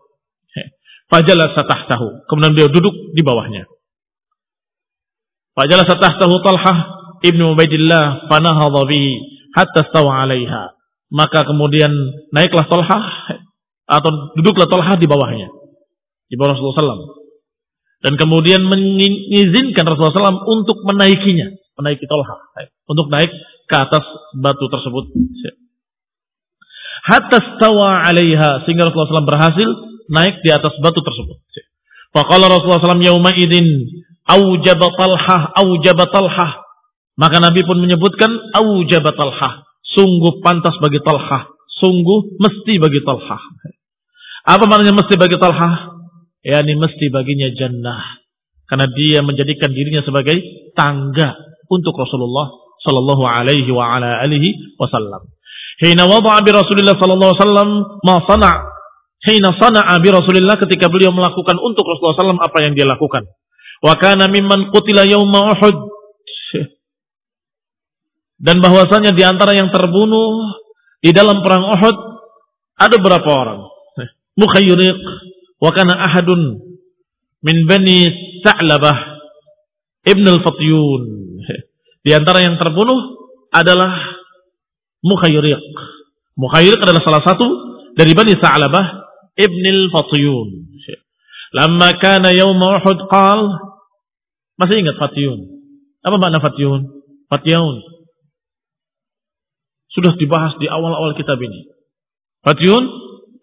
Fajalasa 1.13 1.69
tahtahu. 1.69 2.25
Kemudian 2.25 2.57
beliau 2.57 2.71
duduk 2.73 3.13
di 3.13 3.21
bawahnya. 3.21 3.69
Fajalasa 5.53 6.01
tahtahu 6.01 6.41
Talhah 6.41 7.02
ibnu 7.23 7.57
Ubaidillah 7.57 8.29
fanahadha 8.29 8.83
bihi 8.87 9.11
hatta 9.55 9.89
stawa 9.91 10.23
'alaiha. 10.23 10.75
Maka 11.13 11.45
kemudian 11.45 11.93
naiklah 12.33 12.65
Talhah 12.67 13.05
atau 13.85 14.33
duduklah 14.37 14.65
Talhah 14.69 14.97
di 14.97 15.05
bawahnya. 15.05 15.53
Di 16.29 16.41
bawah 16.41 16.57
Rasulullah 16.57 16.97
SAW. 16.97 17.05
Dan 18.03 18.17
kemudian 18.19 18.65
mengizinkan 18.67 19.85
Rasulullah 19.87 20.33
SAW 20.33 20.43
untuk 20.49 20.83
menaikinya 20.89 21.55
menaiki 21.79 22.05
tolha 22.05 22.37
untuk 22.89 23.09
naik 23.09 23.31
ke 23.67 23.77
atas 23.77 24.05
batu 24.37 24.67
tersebut. 24.69 25.05
Hatta 27.03 27.39
stawa 27.57 28.07
alaiha 28.07 28.63
sehingga 28.63 28.87
Rasulullah 28.87 29.23
SAW 29.23 29.31
berhasil 29.31 29.69
naik 30.13 30.43
di 30.45 30.51
atas 30.55 30.75
batu 30.79 31.03
tersebut. 31.03 31.39
Faqala 32.13 32.47
Rasulullah 32.47 32.83
SAW 32.83 33.03
yauma 33.03 33.33
idin 33.35 33.65
aujaba 34.29 34.87
talhah 34.95 35.51
aujaba. 35.59 36.07
Maka 37.19 37.37
Nabi 37.41 37.61
pun 37.65 37.79
menyebutkan 37.81 38.31
aujaba 38.57 39.13
talhah. 39.13 39.69
Sungguh 39.85 40.41
pantas 40.41 40.77
bagi 40.81 41.01
talhah. 41.05 41.53
Sungguh 41.81 42.41
mesti 42.41 42.81
bagi 42.81 43.01
talhah. 43.05 43.43
Apa 44.49 44.65
maknanya 44.67 44.97
mesti 44.97 45.15
bagi 45.21 45.37
talhah? 45.37 46.03
Ya 46.43 46.59
ini 46.65 46.75
mesti 46.75 47.13
baginya 47.13 47.53
jannah. 47.55 48.23
Karena 48.67 48.89
dia 48.89 49.21
menjadikan 49.21 49.71
dirinya 49.71 50.01
sebagai 50.03 50.41
tangga 50.73 51.37
untuk 51.69 51.93
Rasulullah 51.95 52.49
sallallahu 52.83 53.23
alaihi 53.29 53.69
wa 53.71 54.01
alihi 54.01 54.77
wasallam. 54.81 55.29
Hina 55.79 56.09
wada'a 56.09 56.41
bi 56.41 56.51
Rasulillah 56.51 56.97
sallallahu 56.97 57.31
alaihi 57.31 57.43
wasallam 57.45 57.71
ma 58.03 58.17
sana' 58.27 58.73
hina 59.23 59.55
sana'a 59.55 59.95
bi 60.03 60.09
Rasulillah 60.11 60.59
ketika 60.59 60.91
beliau 60.91 61.15
melakukan 61.15 61.57
untuk 61.63 61.87
Rasulullah 61.87 62.19
sallam 62.19 62.43
apa 62.43 62.59
yang 62.67 62.75
dia 62.75 62.87
lakukan. 62.87 63.23
Wa 63.83 63.95
kana 63.99 64.27
mimman 64.31 64.71
qutila 64.75 65.07
yauma 65.07 65.55
Uhud. 65.55 65.77
Dan 68.43 68.59
bahwasanya 68.59 69.15
di 69.15 69.23
antara 69.23 69.55
yang 69.55 69.71
terbunuh 69.71 70.59
di 70.99 71.15
dalam 71.15 71.41
perang 71.47 71.63
Uhud 71.79 71.97
ada 72.75 72.97
berapa 72.99 73.31
orang? 73.31 73.61
Mukhayyiriq 74.35 74.99
wa 75.63 75.71
kana 75.71 75.95
ahadun 76.11 76.59
min 77.47 77.57
bani 77.71 78.11
Sa'labah 78.43 79.23
Ibn 80.03 80.25
al-Fatyun 80.27 81.03
Di 82.03 82.11
antara 82.11 82.43
yang 82.43 82.59
terbunuh 82.59 83.23
adalah 83.55 84.19
Mukhayriq. 85.03 85.63
Mukhayriq 86.39 86.81
adalah 86.81 87.03
salah 87.05 87.23
satu 87.27 87.47
dari 87.99 88.15
Bani 88.17 88.39
Sa'labah 88.39 88.87
Ibn 89.37 89.65
al-Fatiyun. 89.67 90.49
Lama 91.53 91.93
kana 92.01 92.33
yawm 92.33 92.57
Uhud 92.57 92.99
qal 93.13 93.41
Masih 94.57 94.81
ingat 94.81 94.97
Fatiyun? 94.97 95.41
Apa 96.01 96.17
makna 96.17 96.41
Fatiyun? 96.41 96.87
Fatiyun. 97.29 97.92
Sudah 99.93 100.17
dibahas 100.17 100.57
di 100.57 100.67
awal-awal 100.69 101.13
kitab 101.15 101.37
ini. 101.41 101.69
Fatiyun 102.43 102.85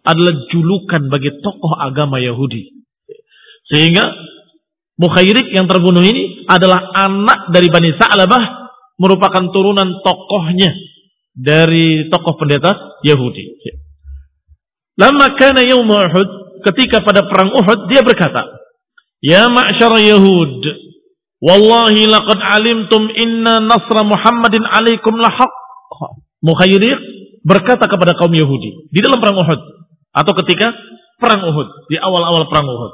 adalah 0.02 0.34
julukan 0.50 1.08
bagi 1.08 1.30
tokoh 1.46 1.78
agama 1.78 2.18
Yahudi. 2.18 2.82
Sehingga 3.70 4.02
Mukhairik 5.00 5.56
yang 5.56 5.64
terbunuh 5.64 6.04
ini 6.04 6.44
adalah 6.44 6.92
anak 6.92 7.56
dari 7.56 7.72
Bani 7.72 7.96
Sa'labah 7.96 8.44
merupakan 9.00 9.48
turunan 9.56 10.04
tokohnya 10.04 10.76
dari 11.32 12.12
tokoh 12.12 12.36
pendeta 12.36 13.00
Yahudi. 13.08 13.64
Lama 15.00 15.40
kana 15.40 15.64
yawm 15.64 15.88
Uhud, 15.88 16.30
ketika 16.68 17.00
pada 17.00 17.24
perang 17.32 17.56
Uhud 17.56 17.88
dia 17.88 18.04
berkata, 18.04 18.44
"Ya 19.24 19.48
ma'syar 19.48 19.96
Yahud, 20.04 20.68
wallahi 21.40 22.04
laqad 22.04 22.40
alimtum 22.60 23.08
inna 23.16 23.64
nasra 23.64 24.04
Muhammadin 24.04 24.68
alaikum 24.68 25.16
lahaq." 25.16 25.54
Mukhairik 26.39 26.99
berkata 27.43 27.88
kepada 27.88 28.15
kaum 28.15 28.32
Yahudi 28.32 28.91
di 28.91 28.99
dalam 29.04 29.19
perang 29.19 29.39
Uhud 29.43 29.62
atau 30.15 30.34
ketika 30.43 30.71
perang 31.19 31.43
Uhud, 31.52 31.91
di 31.91 31.99
awal-awal 31.99 32.47
perang 32.47 32.67
Uhud. 32.67 32.93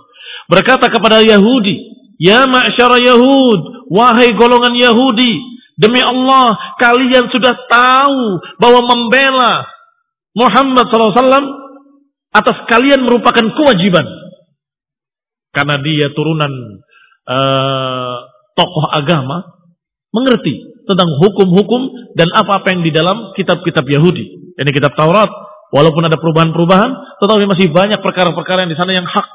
Berkata 0.49 0.89
kepada 0.89 1.21
Yahudi, 1.21 1.77
Ya 2.17 2.47
ma'syara 2.49 2.97
Yahud, 2.99 3.91
wahai 3.93 4.33
golongan 4.33 4.73
Yahudi, 4.73 5.31
demi 5.77 6.01
Allah 6.01 6.57
kalian 6.81 7.29
sudah 7.29 7.53
tahu 7.69 8.41
bahwa 8.57 8.81
membela 8.87 9.67
Muhammad 10.35 10.89
SAW 10.89 11.21
atas 12.35 12.57
kalian 12.67 13.05
merupakan 13.07 13.45
kewajiban. 13.55 14.03
Karena 15.55 15.79
dia 15.79 16.11
turunan 16.11 16.51
uh, 17.31 18.17
tokoh 18.59 18.91
agama, 18.91 19.55
mengerti 20.11 20.74
tentang 20.85 21.09
hukum-hukum 21.21 22.13
dan 22.13 22.29
apa-apa 22.31 22.73
yang 22.73 22.81
di 22.85 22.93
dalam 22.93 23.33
kitab-kitab 23.33 23.85
Yahudi. 23.85 24.55
Ini 24.55 24.71
kitab 24.71 24.93
Taurat, 24.95 25.29
walaupun 25.73 26.05
ada 26.07 26.15
perubahan-perubahan, 26.21 27.19
tetapi 27.21 27.43
masih 27.49 27.73
banyak 27.73 27.99
perkara-perkara 27.99 28.65
yang 28.65 28.71
di 28.71 28.79
sana 28.79 28.93
yang 28.95 29.05
hak 29.05 29.27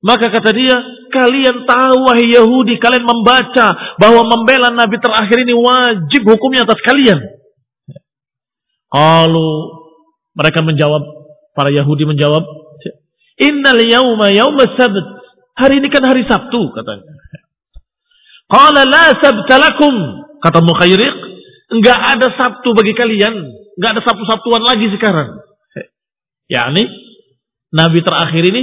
maka 0.00 0.32
kata 0.32 0.50
dia, 0.56 0.76
kalian 1.12 1.68
tahu 1.68 2.08
wahai 2.08 2.32
Yahudi, 2.32 2.80
kalian 2.80 3.04
membaca 3.04 3.76
bahwa 4.00 4.24
membela 4.32 4.72
Nabi 4.72 4.96
terakhir 4.96 5.44
ini 5.44 5.52
wajib 5.52 6.24
hukumnya 6.24 6.64
atas 6.64 6.80
kalian. 6.80 7.20
Kalau 8.88 9.52
mereka 10.32 10.64
menjawab, 10.64 11.04
para 11.52 11.68
Yahudi 11.68 12.08
menjawab, 12.08 12.42
Innal 13.40 13.80
yawma 13.88 14.32
yawma 14.32 14.68
sabt. 14.76 15.06
Hari 15.56 15.80
ini 15.80 15.88
kan 15.92 16.04
hari 16.04 16.24
Sabtu 16.28 16.60
katanya. 16.76 17.08
Qala 18.48 18.84
la 18.84 19.16
sabta 19.16 19.56
lakum. 19.56 20.19
Kata 20.40 20.60
Mukhayriq, 20.64 21.14
enggak 21.72 21.98
ada 22.16 22.28
Sabtu 22.36 22.72
bagi 22.72 22.96
kalian. 22.96 23.34
Enggak 23.76 23.90
ada 23.96 24.02
Sabtu-Sabtuan 24.04 24.64
lagi 24.64 24.88
sekarang. 24.92 25.40
Ya 26.50 26.66
ini 26.74 26.82
Nabi 27.70 28.02
terakhir 28.02 28.42
ini 28.42 28.62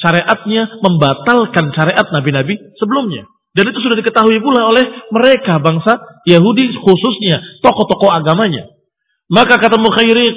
syariatnya 0.00 0.80
membatalkan 0.80 1.70
syariat 1.76 2.08
nabi-nabi 2.10 2.56
sebelumnya. 2.80 3.28
Dan 3.52 3.68
itu 3.68 3.84
sudah 3.84 4.00
diketahui 4.00 4.40
pula 4.40 4.72
oleh 4.72 4.84
mereka 5.12 5.60
bangsa 5.60 6.00
Yahudi 6.24 6.72
khususnya 6.80 7.60
tokoh-tokoh 7.60 8.08
agamanya. 8.08 8.72
Maka 9.28 9.60
kata 9.60 9.76
Mukhairid, 9.76 10.34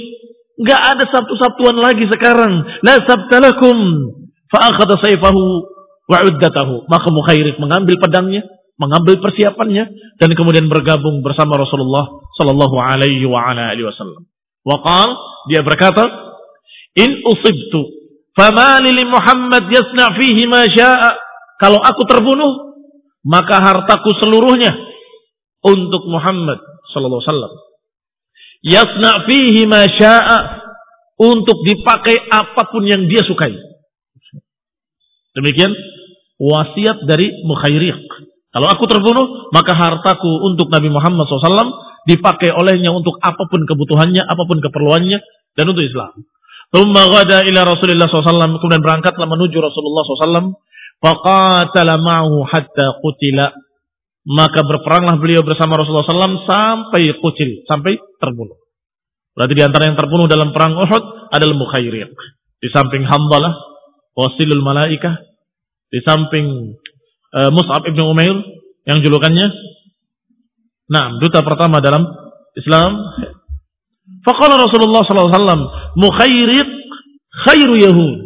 nggak 0.60 0.82
ada 0.96 1.04
sabtu-sabtuan 1.08 1.80
lagi 1.80 2.04
sekarang. 2.12 2.68
La 2.84 3.00
sabtalakum 3.08 3.76
fa'akhadha 4.52 5.00
sayfahu 5.00 5.42
wa'uddatahu. 6.12 6.92
Maka 6.92 7.08
Mukhairid 7.16 7.56
mengambil 7.56 7.96
pedangnya, 8.04 8.44
mengambil 8.76 9.20
persiapannya 9.24 9.86
dan 10.20 10.30
kemudian 10.36 10.68
bergabung 10.68 11.24
bersama 11.24 11.56
Rasulullah 11.56 12.24
sallallahu 12.36 12.76
alaihi 12.76 13.24
wa 13.28 13.40
ala 13.48 13.72
alihi 13.72 13.88
wasallam. 13.88 14.28
Waqal 14.68 15.10
dia 15.48 15.64
berkata, 15.64 16.04
"In 17.00 17.24
usibtu 17.24 17.96
Famali 18.36 18.92
li 18.92 19.08
Muhammad 19.08 19.72
yasna 19.72 20.12
fihi 20.20 20.44
ma 20.52 20.68
sya'a. 20.68 21.12
Kalau 21.56 21.80
aku 21.80 22.04
terbunuh, 22.04 22.76
maka 23.24 23.64
hartaku 23.64 24.12
seluruhnya 24.20 24.76
untuk 25.64 26.04
Muhammad 26.12 26.60
sallallahu 26.92 27.24
alaihi 27.24 27.32
wasallam. 27.32 27.54
Yasna 28.60 29.12
fihi 29.24 29.64
ma 29.72 29.88
sya'a 29.88 30.38
untuk 31.16 31.64
dipakai 31.64 32.28
apa 32.28 32.68
pun 32.68 32.84
yang 32.84 33.08
dia 33.08 33.24
sukai. 33.24 33.56
Demikian 35.32 35.72
wasiat 36.36 37.08
dari 37.08 37.32
Mukhairiq. 37.48 38.04
Kalau 38.56 38.72
aku 38.72 38.88
terbunuh, 38.88 39.52
maka 39.52 39.76
hartaku 39.76 40.48
untuk 40.48 40.72
Nabi 40.72 40.88
Muhammad 40.88 41.28
SAW 41.28 41.76
dipakai 42.08 42.56
olehnya 42.56 42.96
untuk 42.96 43.20
apa 43.20 43.52
pun 43.52 43.68
kebutuhannya, 43.68 44.24
apa 44.24 44.48
pun 44.48 44.64
keperluannya, 44.64 45.20
dan 45.60 45.66
untuk 45.68 45.84
Islam. 45.84 46.24
Thumma 46.72 47.04
ghada 47.12 47.44
ila 47.44 47.68
Rasulullah 47.68 48.08
SAW. 48.08 48.56
Kemudian 48.64 48.80
berangkatlah 48.80 49.28
menuju 49.28 49.60
Rasulullah 49.60 50.04
SAW. 50.08 50.56
Faqatala 51.04 52.00
ma'hu 52.00 52.48
hatta 52.48 52.96
qutila. 53.04 53.52
Maka 54.24 54.64
berperanglah 54.64 55.20
beliau 55.20 55.44
bersama 55.44 55.76
Rasulullah 55.76 56.08
SAW 56.08 56.48
sampai 56.48 57.12
kucil, 57.20 57.68
sampai 57.68 58.00
terbunuh. 58.24 58.56
Berarti 59.36 59.54
di 59.54 59.64
antara 59.68 59.92
yang 59.92 60.00
terbunuh 60.00 60.32
dalam 60.32 60.56
perang 60.56 60.80
Uhud 60.80 61.04
adalah 61.28 61.56
Mukhairiq. 61.60 62.16
Di 62.64 62.72
samping 62.72 63.04
Hamdalah, 63.04 63.52
Wasilul 64.16 64.64
Malaikah, 64.64 65.20
di 65.92 66.00
samping 66.02 66.72
uh, 67.36 67.52
Mus'ab 67.52 67.84
ibn 67.86 68.00
Umair 68.00 68.36
yang 68.88 69.04
julukannya 69.04 69.76
Nah, 70.86 71.18
duta 71.18 71.42
pertama 71.42 71.82
dalam 71.82 72.06
Islam 72.54 72.94
Faqala 74.22 74.58
Rasulullah 74.58 75.06
SAW, 75.06 75.98
Mukhairid 75.98 76.70
khairu 77.46 77.78
Yahud. 77.78 78.18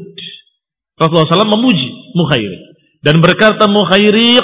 Rasulullah 0.95 1.27
SAW 1.27 1.55
memuji 1.59 1.91
Mukhairid. 2.15 2.61
Dan 3.03 3.23
berkata 3.23 3.67
Mukhairid 3.67 4.43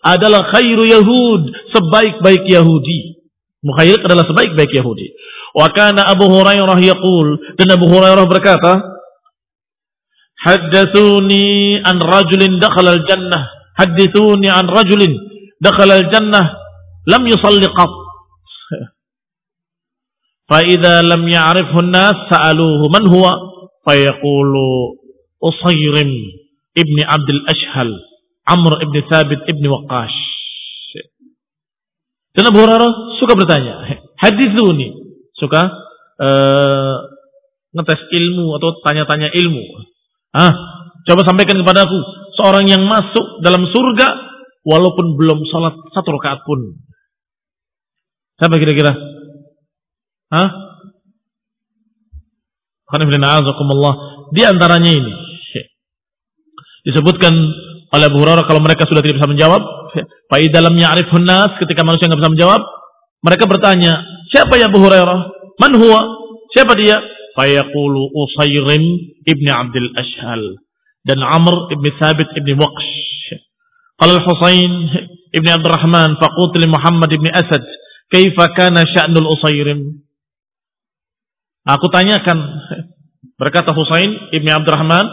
adalah 0.00 0.48
khairu 0.52 0.88
Yahud, 0.88 1.42
sebaik-baik 1.72 2.48
Yahudi. 2.48 3.20
Mukhairid 3.64 4.00
adalah 4.04 4.24
sebaik-baik 4.28 4.72
Yahudi. 4.72 5.08
Wa 5.52 5.68
kana 5.72 6.08
Abu 6.08 6.28
Hurairah 6.28 6.78
yaqul 6.80 7.28
dan 7.60 7.68
Abu 7.76 7.88
Hurairah 7.88 8.24
berkata, 8.24 8.72
Haddatsuni 10.40 11.76
an 11.84 12.00
rajulin 12.00 12.56
dakhala 12.56 12.96
al-jannah 12.96 13.59
hadithuni 13.80 14.52
an 14.52 14.68
rajulin 14.68 15.16
dakhal 15.64 15.88
al-jannah 15.88 16.44
lam 17.08 17.22
yusalli 17.24 17.64
qat. 17.64 17.92
Fa 20.50 20.60
idza 20.68 21.00
lam 21.00 21.24
ya'rifhu 21.24 21.78
an-nas 21.80 22.16
sa'aluhu 22.28 22.84
man 22.92 23.04
huwa 23.08 23.32
fa 23.86 23.96
yaqulu 23.96 25.00
usayrim 25.40 26.10
ibni 26.76 27.02
abdul 27.08 27.40
ashhal 27.48 27.90
amr 28.44 28.76
ibni 28.84 29.00
thabit 29.08 29.40
ibni 29.48 29.66
waqash 29.70 30.18
dan 32.30 32.46
Abu 32.46 32.62
Hurairah 32.62 33.18
suka 33.18 33.34
bertanya 33.34 33.74
hadithuni 34.22 34.94
suka 35.34 35.66
uh, 36.20 36.96
ngetes 37.74 38.00
ilmu 38.10 38.54
atau 38.58 38.70
tanya-tanya 38.86 39.34
ilmu. 39.34 39.62
Ah 40.30 40.52
coba 41.08 41.26
sampaikan 41.26 41.58
kepada 41.58 41.86
aku 41.88 42.00
seorang 42.40 42.64
yang 42.64 42.88
masuk 42.88 43.44
dalam 43.44 43.68
surga 43.68 44.08
walaupun 44.64 45.20
belum 45.20 45.44
sholat 45.52 45.76
satu 45.92 46.16
rakaat 46.16 46.40
pun. 46.48 46.80
Siapa 48.40 48.56
kira-kira? 48.56 48.96
Hah? 50.32 50.48
Di 54.32 54.42
antaranya 54.48 54.90
ini. 54.90 55.12
Disebutkan 56.80 57.34
oleh 57.92 58.06
Abu 58.08 58.18
Hurairah 58.24 58.48
kalau 58.48 58.64
mereka 58.64 58.88
sudah 58.88 59.04
tidak 59.04 59.20
bisa 59.20 59.28
menjawab. 59.28 59.62
Fai 60.30 60.46
dalam 60.48 60.72
ya'rifun 60.78 61.26
nas 61.26 61.52
ketika 61.60 61.84
manusia 61.84 62.08
tidak 62.08 62.24
bisa 62.24 62.32
menjawab. 62.32 62.62
Mereka 63.20 63.44
bertanya, 63.44 64.00
siapa 64.32 64.56
ya 64.56 64.72
Abu 64.72 64.80
Hurairah? 64.80 65.20
Man 65.60 65.76
huwa? 65.76 66.00
Siapa 66.56 66.72
dia? 66.80 66.96
Fayaqulu 67.36 68.00
Usayrim 68.16 68.82
ibn 69.28 69.46
Abdul 69.52 69.92
Ashhal. 69.92 70.69
Dan 71.10 71.18
Amr 71.26 71.74
ibn 71.74 71.90
Thabit 71.98 72.30
ibn 72.38 72.54
Waqsh. 72.54 73.34
Qala 73.98 74.14
al-Husain 74.14 74.72
ibn 75.34 75.48
Abdul 75.50 75.74
Rahman 75.74 76.22
faqut 76.22 76.54
li 76.62 76.70
Muhammad 76.70 77.10
ibn 77.10 77.26
Asad. 77.34 77.66
Kaifa 78.14 78.54
kana 78.54 78.86
sya'nul 78.86 79.26
Usayrim? 79.26 80.06
Aku 81.66 81.86
tanyakan, 81.92 82.38
berkata 83.36 83.76
Husain 83.76 84.30
ibni 84.32 84.48
Abdurrahman, 84.48 85.04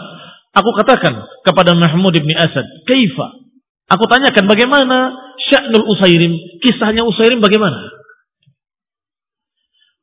aku 0.56 0.70
katakan 0.80 1.28
kepada 1.44 1.76
Mahmud 1.76 2.14
ibni 2.16 2.32
Asad, 2.32 2.64
kaifa? 2.88 3.26
Aku 3.88 4.04
tanyakan 4.04 4.44
bagaimana 4.48 5.12
sya'nul 5.48 5.88
Usairim? 5.96 6.32
Kisahnya 6.60 7.04
Usairim 7.04 7.40
bagaimana? 7.40 7.88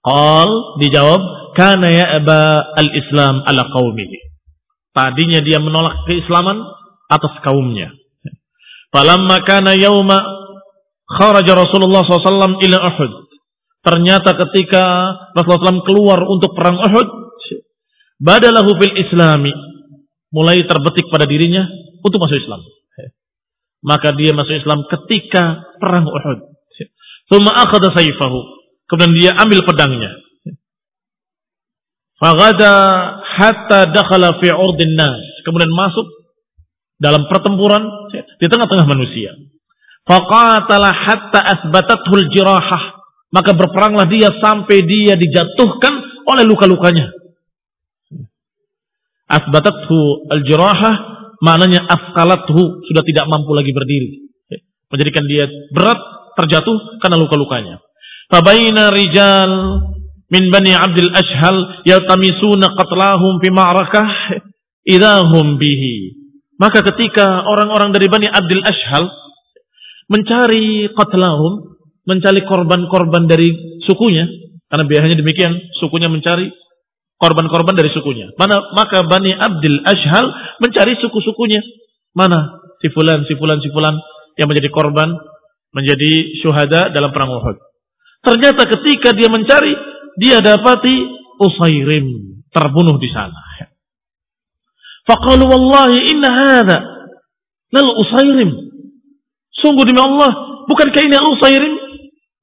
Qal 0.06 0.50
dijawab, 0.82 1.22
kana 1.58 1.88
ya 1.90 2.06
aba 2.22 2.62
al-Islam 2.78 3.46
ala 3.46 3.70
qaumihi. 3.74 4.25
Tadinya 4.96 5.44
dia 5.44 5.60
menolak 5.60 6.08
keislaman 6.08 6.56
atas 7.12 7.34
kaumnya. 7.44 7.92
Falamma 8.96 9.44
kana 9.44 9.76
yauma 9.76 10.24
kharaja 11.04 11.52
Rasulullah 11.52 12.00
SAW 12.08 12.64
ila 12.64 12.78
Uhud. 12.80 13.12
Ternyata 13.84 14.40
ketika 14.40 14.84
Rasulullah 15.36 15.84
SAW 15.84 15.84
keluar 15.84 16.20
untuk 16.24 16.56
perang 16.56 16.80
Uhud, 16.80 17.08
badalahu 18.24 18.72
fil 18.80 18.96
islami. 18.96 19.52
Mulai 20.32 20.64
terbetik 20.68 21.12
pada 21.12 21.28
dirinya 21.28 21.64
untuk 22.04 22.20
masuk 22.20 22.40
Islam. 22.40 22.60
Maka 23.84 24.16
dia 24.16 24.32
masuk 24.32 24.56
Islam 24.64 24.88
ketika 24.88 25.76
perang 25.78 26.08
Uhud. 26.08 26.40
Thumma 27.28 27.52
akhada 27.52 27.92
sayfahu. 27.92 28.40
Kemudian 28.88 29.12
dia 29.16 29.32
ambil 29.44 29.60
pedangnya. 29.66 30.12
Fagada 32.16 32.74
hatta 33.36 33.92
dakhala 33.92 34.40
fi 34.40 34.50
urdin 34.52 34.96
nas. 34.96 35.24
Kemudian 35.44 35.72
masuk 35.72 36.08
dalam 36.96 37.28
pertempuran 37.28 37.84
di 38.40 38.46
tengah-tengah 38.48 38.88
manusia. 38.88 39.36
Faqatala 40.08 40.90
hatta 40.90 41.40
asbatathul 41.44 42.32
jirahah. 42.32 42.96
Maka 43.34 43.52
berperanglah 43.52 44.08
dia 44.08 44.32
sampai 44.40 44.86
dia 44.88 45.20
dijatuhkan 45.20 46.24
oleh 46.24 46.48
luka-lukanya. 46.48 47.12
Asbatathu 49.26 50.30
al-jirahah 50.32 50.96
maknanya 51.42 51.84
afkalathu 51.84 52.86
sudah 52.86 53.04
tidak 53.04 53.26
mampu 53.28 53.52
lagi 53.58 53.74
berdiri. 53.74 54.10
Menjadikan 54.88 55.26
dia 55.26 55.50
berat 55.74 56.00
terjatuh 56.38 57.02
karena 57.02 57.18
luka-lukanya. 57.20 57.82
Fabaina 58.30 58.94
rijal 58.94 59.52
min 60.32 60.50
bani 60.50 60.74
Abdul 60.74 61.12
Ashhal 61.14 61.86
yaltamisuna 61.86 62.74
qatlahum 62.74 63.42
fi 63.42 63.50
ma'rakah 63.54 64.10
idahum 64.86 65.58
bihi. 65.58 66.26
Maka 66.56 66.86
ketika 66.88 67.44
orang-orang 67.44 67.92
dari 67.92 68.08
Bani 68.08 68.32
Abdul 68.32 68.64
Ashhal 68.64 69.12
mencari 70.08 70.88
qatlahum, 70.96 71.76
mencari 72.08 72.48
korban-korban 72.48 73.28
dari 73.28 73.52
sukunya, 73.84 74.24
karena 74.72 74.86
biasanya 74.88 75.20
demikian, 75.20 75.52
sukunya 75.84 76.08
mencari 76.08 76.48
korban-korban 77.20 77.76
dari 77.76 77.92
sukunya. 77.92 78.32
Mana 78.40 78.72
maka 78.72 79.04
Bani 79.04 79.36
Abdul 79.36 79.84
Ashhal 79.84 80.26
mencari 80.64 80.96
suku-sukunya. 81.04 81.60
Mana 82.16 82.64
si 82.80 82.88
fulan, 82.96 83.28
si 83.28 83.36
fulan, 83.36 83.60
si 83.60 83.68
fulan 83.76 84.00
yang 84.40 84.48
menjadi 84.48 84.72
korban, 84.72 85.12
menjadi 85.76 86.40
syuhada 86.40 86.96
dalam 86.96 87.12
perang 87.12 87.36
Uhud. 87.36 87.58
Ternyata 88.24 88.64
ketika 88.64 89.12
dia 89.12 89.28
mencari, 89.28 89.76
dia 90.20 90.40
dapati 90.40 90.96
Usairim 91.36 92.40
terbunuh 92.52 92.96
di 92.96 93.10
sana. 93.12 93.44
Faqalu 95.06 95.46
wallahi 95.46 96.16
inna 96.16 96.30
hadha 96.32 96.78
lal 97.76 97.90
Usairim. 98.00 98.50
Sungguh 99.56 99.84
demi 99.88 100.02
Allah, 100.02 100.32
bukankah 100.68 101.02
ini 101.04 101.16
Usairim? 101.20 101.74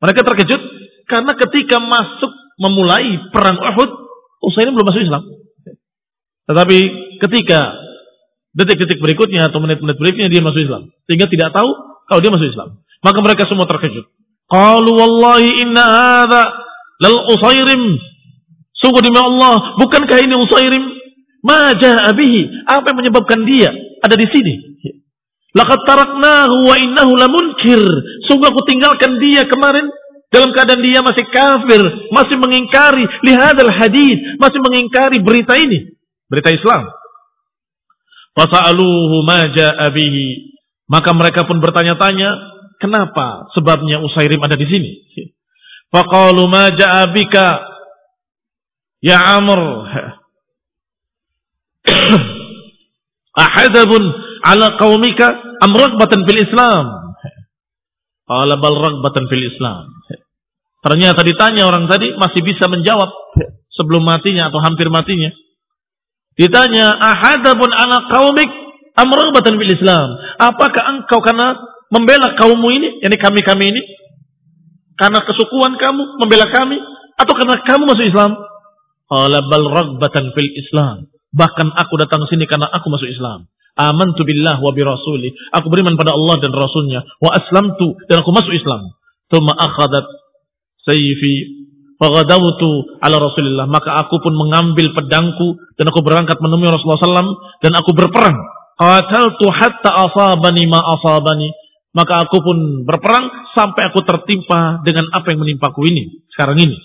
Mereka 0.03 0.21
terkejut 0.27 0.61
karena 1.09 1.33
ketika 1.37 1.79
masuk 1.83 2.33
memulai 2.61 3.33
perang 3.33 3.59
Uhud, 3.59 3.91
Usairim 4.45 4.77
belum 4.77 4.87
masuk 4.87 5.03
Islam. 5.03 5.23
Tetapi 6.47 6.79
ketika 7.23 7.61
detik-detik 8.53 9.01
berikutnya 9.01 9.49
atau 9.49 9.63
menit-menit 9.65 9.97
berikutnya 9.97 10.29
dia 10.29 10.43
masuk 10.45 10.61
Islam. 10.61 10.93
Sehingga 11.09 11.27
tidak 11.31 11.57
tahu 11.57 11.71
kalau 12.07 12.21
dia 12.21 12.33
masuk 12.35 12.49
Islam. 12.53 12.69
Maka 13.03 13.19
mereka 13.25 13.49
semua 13.51 13.67
terkejut. 13.67 14.07
Qalu 14.47 14.91
wallahi 14.93 15.49
inna 15.65 15.85
hadha 15.85 16.43
lal 17.03 17.17
Usairim. 17.27 17.83
Sungguh 18.79 19.03
demi 19.03 19.19
Allah, 19.19 19.79
bukankah 19.79 20.19
ini 20.23 20.35
Usairim? 20.39 20.83
Ma 21.43 21.75
bihi. 22.15 22.43
Apa 22.71 22.95
yang 22.95 22.99
menyebabkan 23.03 23.43
dia 23.47 23.71
ada 24.03 24.15
di 24.15 24.27
sini? 24.31 24.55
Laqad 25.53 25.85
taraknahu 25.85 26.57
wa 26.71 26.75
innahu 26.81 27.13
lamunkir. 27.19 27.83
Sungguh 28.31 28.49
aku 28.49 28.63
tinggalkan 28.65 29.21
dia 29.21 29.45
kemarin 29.45 29.91
dalam 30.33 30.49
keadaan 30.57 30.81
dia 30.81 31.05
masih 31.05 31.29
kafir, 31.29 31.83
masih 32.09 32.37
mengingkari 32.41 33.05
lihadal 33.21 33.69
hadis, 33.69 34.17
masih 34.41 34.59
mengingkari 34.65 35.21
berita 35.21 35.61
ini, 35.61 35.93
berita 36.33 36.49
Islam. 36.49 36.89
Fasa'aluhu 38.33 39.29
maja 39.29 39.77
abihi. 39.77 40.57
Maka 40.89 41.13
mereka 41.13 41.45
pun 41.45 41.61
bertanya-tanya, 41.61 42.33
kenapa 42.81 43.53
sebabnya 43.53 44.01
Usairim 44.01 44.41
ada 44.41 44.57
di 44.57 44.65
sini? 44.65 44.91
Faqalu 45.93 46.49
maja 46.49 47.05
abika 47.05 47.61
ya 49.05 49.21
Amr. 49.37 49.61
Ahadabun 53.45 54.03
ala 54.45 54.81
qaumika 54.81 55.29
am 55.61 55.77
ragbatan 55.77 56.25
fil 56.25 56.41
Islam? 56.41 56.85
Qala 58.25 58.57
bal 58.57 58.77
ragbatan 58.81 59.29
fil 59.29 59.45
Islam. 59.53 59.93
Ternyata 60.83 61.21
ditanya 61.23 61.69
orang 61.69 61.87
tadi 61.87 62.17
masih 62.17 62.41
bisa 62.41 62.67
menjawab 62.73 63.13
sebelum 63.77 64.03
matinya 64.03 64.49
atau 64.49 64.59
hampir 64.65 64.89
matinya. 64.89 65.31
Ditanya, 66.33 66.97
ahadabun 66.97 67.69
ala 67.69 68.09
qaumik 68.09 68.49
am 68.97 69.09
ragbatan 69.13 69.61
fil 69.61 69.73
Islam? 69.77 70.09
Apakah 70.41 70.83
engkau 70.97 71.21
karena 71.21 71.55
membela 71.93 72.33
kaummu 72.41 72.69
ini, 72.73 72.89
yani 73.05 73.17
kami-kami 73.21 73.69
ini? 73.69 73.83
Karena 75.03 75.19
kesukuan 75.27 75.75
kamu 75.83 76.23
membela 76.23 76.47
kami 76.47 76.79
atau 77.19 77.35
karena 77.35 77.59
kamu 77.67 77.91
masuk 77.91 78.07
Islam? 78.07 78.39
Qala 79.11 79.39
bal 79.51 79.67
ragbatan 79.67 80.31
fil 80.31 80.55
Islam. 80.55 81.11
Bahkan 81.35 81.75
aku 81.75 81.95
datang 81.99 82.23
sini 82.31 82.47
karena 82.47 82.71
aku 82.71 82.87
masuk 82.87 83.11
Islam. 83.11 83.51
Amantu 83.73 84.23
billah 84.23 84.63
wa 84.63 84.71
bi 84.71 84.85
rasuli. 84.85 85.33
Aku 85.59 85.73
beriman 85.73 85.97
pada 85.97 86.13
Allah 86.13 86.37
dan 86.39 86.53
Rasulnya. 86.53 87.01
Wa 87.19 87.35
aslamtu. 87.35 87.99
Dan 88.05 88.21
aku 88.21 88.31
masuk 88.31 88.53
Islam. 88.53 88.93
Thumma 89.33 89.57
akhadat 89.57 90.07
sayfi. 90.85 91.65
Fagadawtu 91.97 93.01
ala 93.01 93.17
Rasulillah. 93.17 93.65
Maka 93.65 93.97
aku 93.97 94.21
pun 94.21 94.37
mengambil 94.37 94.93
pedangku. 94.93 95.57
Dan 95.81 95.89
aku 95.89 96.05
berangkat 96.05 96.37
menemui 96.45 96.69
Rasulullah 96.69 97.01
SAW. 97.01 97.33
Dan 97.65 97.73
aku 97.73 97.97
berperang. 97.97 98.37
Qataltu 98.77 99.49
hatta 99.49 100.05
asabani 100.05 100.69
ma 100.69 100.85
asabani. 100.93 101.49
Maka 101.93 102.25
aku 102.25 102.41
pun 102.41 102.59
berperang 102.89 103.53
sampai 103.53 103.93
aku 103.93 104.01
tertimpa 104.05 104.81
dengan 104.81 105.13
apa 105.13 105.29
yang 105.29 105.45
menimpaku 105.45 105.85
ini. 105.85 106.25
Sekarang 106.33 106.57
ini. 106.57 106.77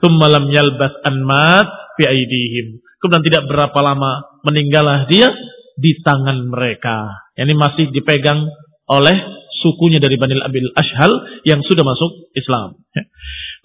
Thumma 0.00 0.28
lam 0.32 0.48
yalbas 0.48 1.04
anmat 1.04 1.68
fi 2.00 2.08
aidihim. 2.08 2.80
Kemudian 2.96 3.24
tidak 3.24 3.44
berapa 3.44 3.78
lama 3.84 4.40
meninggallah 4.40 5.04
dia 5.04 5.28
di 5.76 6.00
tangan 6.00 6.48
mereka. 6.48 7.12
Ini 7.36 7.52
masih 7.52 7.92
dipegang 7.92 8.40
oleh 8.88 9.16
sukunya 9.60 10.00
dari 10.00 10.16
Banil 10.16 10.40
Abil 10.40 10.72
Ashhal 10.76 11.12
yang 11.44 11.60
sudah 11.64 11.84
masuk 11.84 12.32
Islam. 12.32 12.80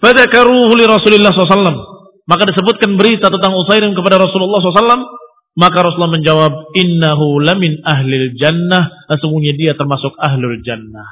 Pada 0.00 0.24
li 0.28 0.84
Rasulullah 0.88 1.32
SAW. 1.32 2.00
Maka 2.24 2.46
disebutkan 2.46 2.94
berita 2.94 3.26
tentang 3.28 3.52
Usairim 3.56 3.92
kepada 3.92 4.16
Rasulullah 4.16 4.60
SAW. 4.60 5.02
Maka 5.58 5.82
Rasulullah 5.82 6.14
menjawab, 6.14 6.52
Innahu 6.78 7.42
lamin 7.42 7.82
ahlil 7.82 8.38
jannah. 8.38 9.06
Sesungguhnya 9.10 9.54
dia 9.58 9.72
termasuk 9.74 10.14
ahlul 10.18 10.62
jannah. 10.62 11.08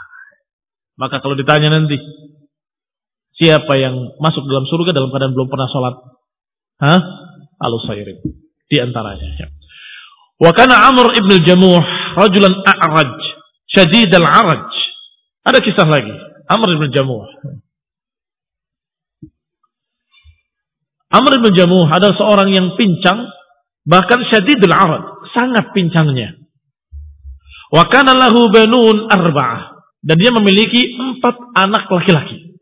Maka 0.98 1.22
kalau 1.22 1.35
ditanya 1.38 1.74
nanti, 1.74 1.98
siapa 3.38 3.74
yang 3.79 4.18
masuk 4.18 4.42
dalam 4.46 4.66
surga 4.66 4.90
dalam 4.94 5.11
keadaan 5.14 5.35
belum 5.35 5.48
pernah 5.51 5.68
sholat? 5.70 5.94
Hah? 6.83 7.01
Al-Usairim. 7.59 8.18
Di 8.70 8.77
antaranya. 8.79 9.51
Wa 10.38 10.55
kana 10.55 10.87
Amr 10.90 11.18
ibn 11.18 11.31
al-Jamuh 11.35 11.83
rajulan 12.14 12.55
a'raj, 12.62 13.14
syadid 13.70 14.11
al-araj. 14.14 14.70
Ada 15.43 15.59
kisah 15.59 15.86
lagi. 15.86 16.14
Amr 16.47 16.78
ibn 16.78 16.84
al-Jamuh. 16.91 17.26
Amr 21.09 21.41
ibn 21.41 21.49
Jamuh 21.57 21.89
adalah 21.89 22.14
seorang 22.20 22.53
yang 22.53 22.76
pincang, 22.76 23.32
bahkan 23.85 24.22
syadid 24.33 24.59
al-araj, 24.64 25.29
sangat 25.37 25.70
pincangnya. 25.76 26.39
Wa 27.68 27.85
kana 27.93 28.16
lahu 28.16 28.49
banun 28.49 29.12
arba'ah. 29.12 29.79
Dan 29.99 30.16
dia 30.16 30.31
memiliki 30.31 30.95
empat 30.95 31.59
anak 31.59 31.91
laki-laki. 31.91 32.55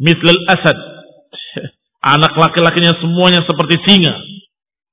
Mislal 0.00 0.40
asad. 0.50 0.74
Anak 2.16 2.36
laki-lakinya 2.36 2.96
semuanya 2.98 3.44
seperti 3.44 3.80
singa. 3.84 4.12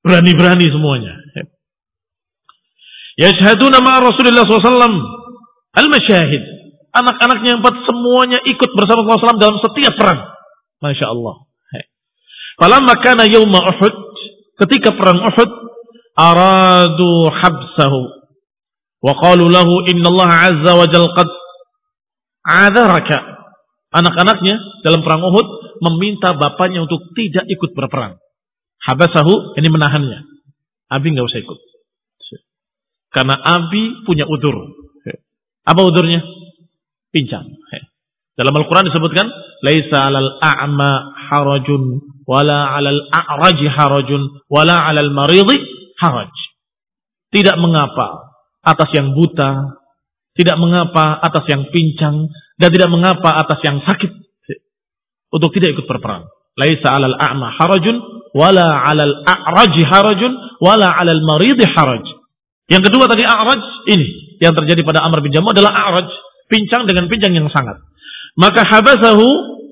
Berani-berani 0.03 0.67
semuanya. 0.69 1.17
Yashhaduna 3.19 3.83
ma 3.83 3.99
Rasulullah 3.99 4.47
SAW 4.47 4.95
al-masyahid. 5.75 6.43
Anak-anaknya 6.91 7.63
empat 7.63 7.75
semuanya 7.87 8.39
ikut 8.43 8.69
bersama 8.75 9.07
Rasulullah 9.07 9.39
SAW 9.39 9.43
dalam 9.43 9.57
setiap 9.63 9.93
perang. 9.95 10.19
Masya 10.83 11.07
Allah. 11.07 11.35
Falamma 12.59 12.93
kana 12.99 13.23
yawma 13.31 13.59
Uhud. 13.71 13.95
Ketika 14.61 14.93
perang 14.93 15.19
Uhud. 15.25 15.51
Aradu 16.11 17.31
habsahu. 17.31 18.01
Wa 19.01 19.13
qalu 19.17 19.47
lahu 19.47 19.87
inna 19.89 20.11
Allah 20.11 20.29
azza 20.51 20.71
wa 20.75 20.85
jal 20.91 21.07
qad 21.17 21.29
adaraka. 22.45 23.17
Anak-anaknya 23.91 24.85
dalam 24.85 25.01
perang 25.01 25.23
Uhud 25.23 25.47
meminta 25.81 26.35
bapaknya 26.37 26.85
untuk 26.85 27.09
tidak 27.17 27.47
ikut 27.49 27.73
berperang. 27.73 28.21
Habasahu 28.85 29.57
ini 29.57 29.67
menahannya. 29.71 30.19
Abi 30.91 31.15
nggak 31.15 31.25
usah 31.25 31.41
ikut. 31.41 31.59
Karena 33.11 33.35
Abi 33.39 34.03
punya 34.07 34.27
udur. 34.27 34.55
Apa 35.67 35.81
udurnya? 35.83 36.23
Pincang. 37.11 37.45
Dalam 38.35 38.55
Al-Quran 38.55 38.87
disebutkan, 38.87 39.27
Laisa 39.61 39.97
alal 40.07 40.39
a'ma 40.39 41.13
harajun, 41.29 41.99
wala 42.25 42.77
alal 42.77 43.01
a'raji 43.09 43.67
harajun, 43.69 44.21
wala 44.47 44.89
alal 44.89 45.11
maridi 45.13 45.57
haraj. 46.01 46.31
Tidak 47.31 47.55
mengapa 47.57 48.35
atas 48.61 48.89
yang 48.93 49.15
buta, 49.15 49.79
tidak 50.35 50.57
mengapa 50.59 51.19
atas 51.23 51.45
yang 51.49 51.67
pincang, 51.71 52.29
dan 52.59 52.69
tidak 52.69 52.89
mengapa 52.91 53.41
atas 53.41 53.59
yang 53.65 53.81
sakit 53.81 54.11
untuk 55.31 55.49
tidak 55.55 55.79
ikut 55.79 55.85
berperang. 55.87 56.27
Laisa 56.59 56.91
alal 56.91 57.15
a'ma 57.15 57.55
harajun, 57.55 57.97
wala 58.35 58.67
alal 58.85 59.23
a'raji 59.23 59.81
harajun, 59.87 60.31
wala 60.59 60.91
alal 60.91 61.23
maridi 61.23 61.63
haraj. 61.65 62.03
Yang 62.67 62.91
kedua 62.91 63.07
tadi 63.11 63.23
a'raj 63.27 63.61
ini 63.91 64.39
yang 64.39 64.55
terjadi 64.55 64.83
pada 64.87 65.03
Amr 65.03 65.19
bin 65.23 65.31
Jamu 65.35 65.51
adalah 65.51 65.71
a'raj, 65.71 66.07
pincang 66.51 66.87
dengan 66.87 67.07
pincang 67.11 67.31
yang 67.35 67.47
sangat. 67.51 67.79
Maka 68.39 68.63
habasahu 68.63 69.27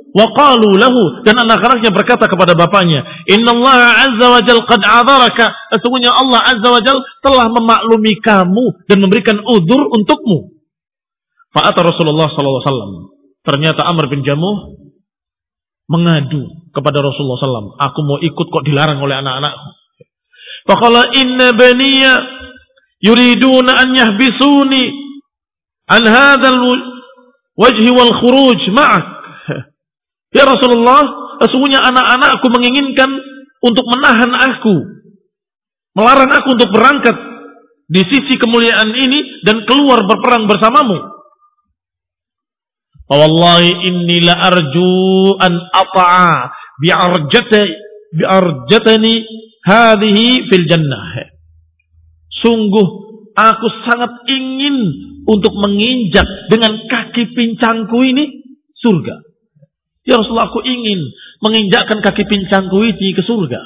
wa 0.10 0.26
qalu 0.34 0.78
lahu 0.78 1.22
dan 1.26 1.45
anak-anaknya 1.45 1.93
berkata 1.93 2.26
kepada 2.26 2.57
bapaknya, 2.57 3.05
"Innallaha 3.30 4.10
azza 4.10 4.28
wa 4.30 4.39
jalla 4.41 4.64
qad 4.66 4.82
a'dharaka." 4.82 5.45
Sesungguhnya 5.76 6.14
Allah 6.14 6.39
azza 6.43 6.68
wa 6.70 6.82
jalla 6.82 7.01
telah 7.22 7.45
memaklumi 7.49 8.18
kamu 8.22 8.66
dan 8.89 8.97
memberikan 9.01 9.38
udur 9.41 9.89
untukmu. 9.93 10.60
Fa'ata 11.49 11.82
Rasulullah 11.82 12.30
wasallam. 12.30 13.10
Ternyata 13.41 13.82
Amr 13.89 14.05
bin 14.12 14.22
Jamuh 14.22 14.78
mengadu 15.89 16.70
kepada 16.70 17.01
Rasulullah 17.01 17.41
SAW. 17.41 17.74
Aku 17.82 17.99
mau 18.05 18.22
ikut 18.22 18.47
kok 18.53 18.64
dilarang 18.64 19.01
oleh 19.01 19.18
anak-anakku. 19.18 19.70
Faqala 20.70 21.10
inna 21.18 21.49
baniya 21.57 22.14
yuriduna 23.01 23.74
an 23.74 23.89
yahbisuni 23.97 24.84
an 25.89 26.03
hadzal 26.05 26.62
wajhi 27.57 27.89
wal 27.89 28.14
khuruj 28.22 28.62
ma'ak. 28.70 29.18
Ya 30.30 30.45
Rasulullah, 30.45 31.01
sesungguhnya 31.41 31.82
anak-anakku 31.82 32.47
menginginkan 32.53 33.09
untuk 33.65 33.86
menahan 33.89 34.30
aku, 34.30 34.75
melarang 35.97 36.30
aku 36.30 36.47
untuk 36.53 36.69
berangkat 36.69 37.17
di 37.89 38.01
sisi 38.05 38.38
kemuliaan 38.38 38.93
ini 38.93 39.41
dan 39.41 39.65
keluar 39.65 40.05
berperang 40.05 40.45
bersamamu. 40.45 41.17
Wallahi 43.09 43.73
inni 43.89 44.21
la 44.21 44.38
arju 44.53 45.34
an 45.41 45.53
ata'a 45.73 46.53
bi'arjati 46.77 47.61
bi'arjatani 48.13 49.13
hadhihi 49.65 50.45
fil 50.45 50.65
jannah. 50.69 51.25
Sungguh 52.45 52.88
aku 53.34 53.67
sangat 53.89 54.13
ingin 54.30 54.77
untuk 55.25 55.57
menginjak 55.57 56.25
dengan 56.53 56.86
kaki 56.86 57.34
pincangku 57.34 57.97
ini 58.05 58.30
surga. 58.77 59.28
Ya 60.10 60.18
Rasulullah 60.18 60.49
aku 60.49 60.66
ingin 60.66 61.14
menginjakkan 61.45 62.01
kaki 62.01 62.26
pincangku 62.26 62.82
ini 62.82 63.14
ke 63.14 63.22
surga. 63.22 63.62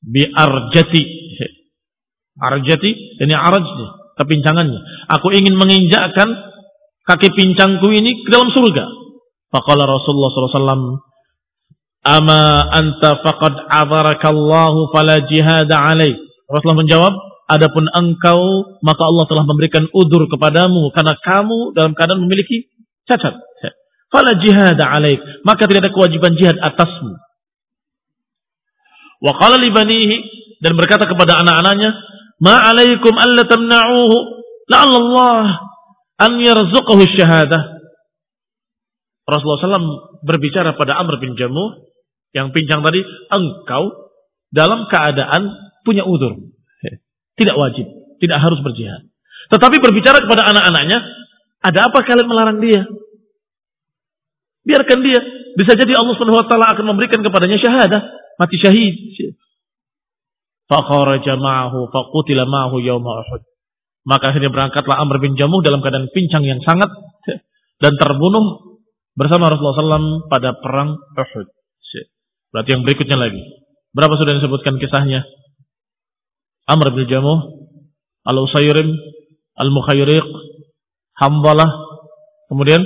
Bi 0.00 0.24
arjati. 0.24 1.02
Ini 3.20 3.34
arajnya, 3.36 4.16
kepincangannya. 4.16 4.80
Aku 5.20 5.28
ingin 5.36 5.52
menginjakkan 5.52 6.32
kaki 7.04 7.28
pincangku 7.36 7.92
ini 7.92 8.24
ke 8.24 8.28
dalam 8.32 8.48
surga. 8.50 8.88
Faqala 9.52 9.84
Rasulullah 9.84 10.32
SAW, 10.32 10.96
Ama 12.02 12.72
anta 12.72 13.20
faqad 13.20 13.68
azarakallahu 13.68 14.90
fala 14.96 15.22
jihada 15.28 15.76
alaih. 15.76 16.16
Rasulullah 16.48 16.82
menjawab, 16.82 17.14
Adapun 17.52 17.84
engkau, 17.84 18.40
maka 18.80 19.02
Allah 19.04 19.28
telah 19.28 19.44
memberikan 19.44 19.84
udur 19.92 20.24
kepadamu 20.24 20.88
karena 20.96 21.20
kamu 21.20 21.76
dalam 21.76 21.92
keadaan 21.92 22.24
memiliki 22.24 22.72
cacat. 23.04 23.36
Fala 24.12 24.36
jihad 24.44 24.76
alaik, 24.76 25.18
maka 25.40 25.64
tidak 25.64 25.88
ada 25.88 25.92
kewajiban 25.96 26.36
jihad 26.36 26.60
atasmu. 26.60 27.16
Wa 29.24 29.32
qala 29.40 29.56
li 29.56 29.72
banihi 29.72 30.16
dan 30.60 30.76
berkata 30.76 31.08
kepada 31.08 31.40
anak-anaknya, 31.40 31.90
"Ma 32.44 32.60
alaikum 32.60 33.16
alla 33.16 33.42
tamna'uhu 33.48 34.16
la'alla 34.68 34.98
Allah 35.00 35.44
an 36.20 36.32
yarzuqahu 36.44 37.02
syahadah." 37.08 37.80
Rasulullah 39.24 39.80
SAW 39.80 40.20
berbicara 40.26 40.76
pada 40.76 41.00
Amr 41.00 41.16
bin 41.22 41.32
Jamuh 41.38 41.88
yang 42.36 42.52
pincang 42.52 42.84
tadi, 42.84 43.00
engkau 43.32 44.12
dalam 44.52 44.92
keadaan 44.92 45.48
punya 45.88 46.04
udur. 46.04 46.36
Tidak 47.32 47.56
wajib, 47.56 47.88
tidak 48.20 48.38
harus 48.44 48.60
berjihad. 48.60 49.08
Tetapi 49.48 49.80
berbicara 49.80 50.20
kepada 50.20 50.52
anak-anaknya, 50.52 50.98
ada 51.64 51.78
apa 51.88 51.98
kalian 52.04 52.28
melarang 52.28 52.60
dia? 52.60 52.84
Biarkan 54.62 54.98
dia. 55.02 55.20
Bisa 55.58 55.76
jadi 55.76 55.92
Allah 55.98 56.14
Subhanahu 56.16 56.40
wa 56.42 56.46
taala 56.48 56.66
akan 56.72 56.84
memberikan 56.94 57.20
kepadanya 57.20 57.58
syahadah, 57.60 58.00
mati 58.40 58.56
syahid. 58.56 58.94
Fakharaja 60.70 61.36
ma'ahu 61.36 61.92
faqutila 61.92 62.48
ma'ahu 62.48 62.80
yawma 62.80 63.26
Uhud. 63.26 63.42
Maka 64.08 64.32
akhirnya 64.32 64.50
berangkatlah 64.50 64.98
Amr 64.98 65.20
bin 65.20 65.36
Jamuh 65.36 65.60
dalam 65.60 65.84
keadaan 65.84 66.08
pincang 66.10 66.42
yang 66.42 66.58
sangat 66.64 66.88
dan 67.82 67.92
terbunuh 68.00 68.78
bersama 69.12 69.52
Rasulullah 69.52 70.00
SAW 70.00 70.30
pada 70.32 70.56
perang 70.56 70.96
Uhud. 70.96 71.48
Berarti 72.52 72.70
yang 72.76 72.84
berikutnya 72.84 73.16
lagi. 73.16 73.40
Berapa 73.96 74.16
sudah 74.20 74.36
disebutkan 74.36 74.76
kisahnya? 74.76 75.24
Amr 76.68 76.92
bin 76.94 77.08
Jamuh, 77.08 77.68
Al-Usayrim, 78.28 78.92
Al-Mukhayriq, 79.56 80.24
Hambalah, 81.16 81.68
kemudian 82.48 82.80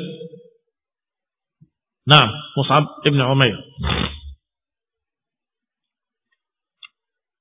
Nah, 2.07 2.55
Mus'ab 2.55 3.03
ibn 3.03 3.19
Umair. 3.19 3.59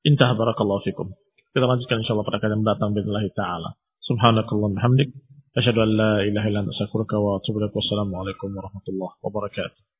Intah 0.06 0.34
barakallahu 0.34 0.82
fikum. 0.86 1.14
Kita 1.54 1.66
lanjutkan 1.66 2.02
insyaallah 2.02 2.26
pada 2.26 2.42
kali 2.42 2.58
mendatang 2.58 2.98
billahi 2.98 3.30
taala. 3.38 3.78
Subhanakallah 4.06 4.74
bihamdik 4.74 5.14
asyhadu 5.58 5.86
an 5.86 5.90
la 5.98 6.12
ilaha 6.26 6.46
illa 6.50 6.60
anta 6.66 6.74
astaghfiruka 6.74 7.18
wa 7.18 7.38
atubu 7.38 7.62
ilaik. 7.62 7.74
Wassalamu 7.78 8.14
alaikum 8.22 8.50
warahmatullahi 8.58 9.14
wabarakatuh. 9.22 9.95